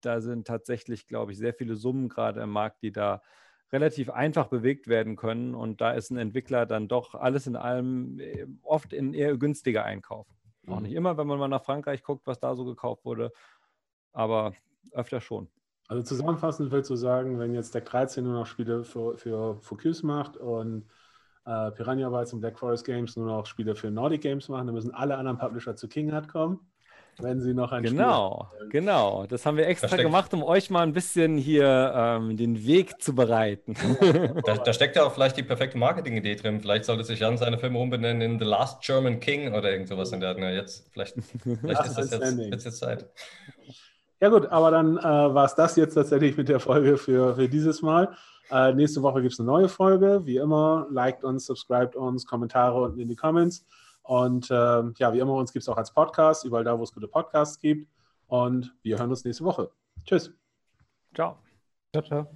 da 0.02 0.22
sind 0.22 0.48
tatsächlich, 0.48 1.08
glaube 1.08 1.32
ich, 1.32 1.38
sehr 1.38 1.54
viele 1.54 1.76
Summen 1.76 2.10
gerade 2.10 2.42
im 2.42 2.50
Markt, 2.50 2.82
die 2.84 2.92
da 2.92 3.22
relativ 3.72 4.10
einfach 4.10 4.48
bewegt 4.48 4.88
werden 4.88 5.16
können. 5.16 5.54
Und 5.54 5.82
da 5.82 5.92
ist 5.92 6.10
ein 6.10 6.18
Entwickler 6.18 6.66
dann 6.66 6.88
doch 6.88 7.16
alles 7.16 7.48
in 7.48 7.56
allem 7.56 8.20
äh, 8.20 8.46
oft 8.64 8.94
in 8.94 9.14
eher 9.14 9.36
günstiger 9.38 9.84
Einkauf. 9.84 10.28
Mhm. 10.64 10.74
Auch 10.74 10.80
nicht 10.80 10.94
immer, 10.94 11.18
wenn 11.18 11.28
man 11.28 11.40
mal 11.40 11.48
nach 11.48 11.64
Frankreich 11.64 12.04
guckt, 12.04 12.26
was 12.26 12.40
da 12.40 12.56
so 12.56 12.66
gekauft 12.66 13.06
wurde, 13.06 13.32
aber 14.14 14.54
öfter 14.92 15.20
schon. 15.20 15.50
Also 15.90 16.04
zusammenfassend 16.04 16.72
willst 16.72 16.90
du 16.90 16.96
sagen, 16.96 17.40
wenn 17.40 17.54
jetzt 17.54 17.74
Deck 17.74 17.86
13 17.86 18.24
nur 18.24 18.34
noch 18.34 18.46
Spiele 18.46 18.84
für, 18.84 19.18
für 19.18 19.56
Focus 19.62 20.04
macht 20.04 20.36
und 20.36 20.86
äh, 21.46 21.72
Piranha 21.72 22.10
Bytes 22.10 22.34
und 22.34 22.42
Black 22.42 22.60
Forest 22.60 22.86
Games 22.86 23.16
nur 23.16 23.28
noch 23.28 23.46
Spiele 23.46 23.74
für 23.74 23.90
Nordic 23.90 24.22
Games 24.22 24.50
machen, 24.50 24.68
dann 24.68 24.76
müssen 24.76 24.94
alle 24.94 25.18
anderen 25.18 25.38
Publisher 25.38 25.76
zu 25.76 25.88
King 25.88 26.12
Hat 26.12 26.28
kommen 26.28 26.60
wenn 27.20 27.42
sie 27.42 27.54
noch 27.54 27.72
ein 27.72 27.84
Genau, 27.84 28.50
Spiel 28.56 28.70
genau. 28.70 29.26
Das 29.28 29.46
haben 29.46 29.58
wir 29.58 29.68
extra 29.68 29.96
gemacht, 29.98 30.34
um 30.34 30.44
euch 30.44 30.70
mal 30.70 30.84
ein 30.84 30.94
bisschen 30.94 31.38
hier 31.38 31.94
ähm, 31.96 32.38
den 32.38 32.66
Weg 32.66 33.02
zu 33.02 33.16
bereiten. 33.16 33.76
da, 34.46 34.58
da, 34.58 34.74
steckt 34.74 34.96
ja 34.96 35.04
auch 35.04 35.14
vielleicht 35.14 35.38
die 35.38 35.44
perfekte 35.44 35.78
Marketing-Idee 35.78 36.36
drin. 36.36 36.62
Vielleicht 36.62 36.86
sollte 36.86 37.04
sich 37.04 37.20
Jan 37.20 37.38
seine 37.38 37.58
Firma 37.58 37.80
umbenennen 37.80 38.22
in 38.22 38.40
The 38.40 38.46
Last 38.46 38.82
German 38.82 39.20
King 39.20 39.54
oder 39.54 39.72
irgend 39.72 39.88
sowas 39.88 40.12
in 40.12 40.20
der 40.20 40.30
Art. 40.30 40.38
Jetzt, 40.38 40.90
vielleicht, 40.92 41.16
vielleicht 41.44 41.86
ist 41.86 41.98
das 41.98 42.12
jetzt, 42.12 42.38
jetzt, 42.38 42.66
jetzt 42.66 42.78
Zeit. 42.78 43.06
Ja 44.20 44.30
gut, 44.30 44.48
aber 44.48 44.72
dann 44.72 44.98
äh, 44.98 45.04
war 45.04 45.46
es 45.46 45.54
das 45.54 45.76
jetzt 45.76 45.94
tatsächlich 45.94 46.38
mit 46.38 46.50
der 46.50 46.60
Folge 46.60 46.98
für, 46.98 47.36
für 47.36 47.48
dieses 47.48 47.82
Mal. 47.82 48.16
Äh, 48.50 48.74
nächste 48.74 49.02
Woche 49.02 49.22
gibt 49.22 49.34
es 49.34 49.40
eine 49.40 49.48
neue 49.48 49.70
Folge. 49.70 50.22
Wie 50.26 50.38
immer, 50.38 50.88
liked 50.90 51.24
uns, 51.24 51.46
subscribed 51.46 51.96
uns, 51.96 52.26
Kommentare 52.26 52.82
unten 52.82 53.00
in 53.00 53.10
die 53.10 53.16
Comments. 53.16 53.64
Und 54.08 54.50
äh, 54.50 54.84
ja, 54.98 55.14
wie 55.14 55.20
immer, 55.20 55.34
uns 55.34 55.52
gibt 55.52 55.64
es 55.64 55.70
auch 55.70 55.78
als 55.78 55.92
Podcast, 55.92 56.46
überall 56.46 56.64
da, 56.64 56.80
wo 56.80 56.84
es 56.84 56.94
gute 56.94 57.10
Podcasts 57.10 57.60
gibt. 57.60 57.92
Und 58.28 58.74
wir 58.82 58.98
hören 58.98 59.10
uns 59.10 59.26
nächste 59.26 59.44
Woche. 59.44 59.70
Tschüss. 60.06 60.32
Ciao. 61.14 61.38
Ciao, 61.94 62.04
ciao. 62.04 62.28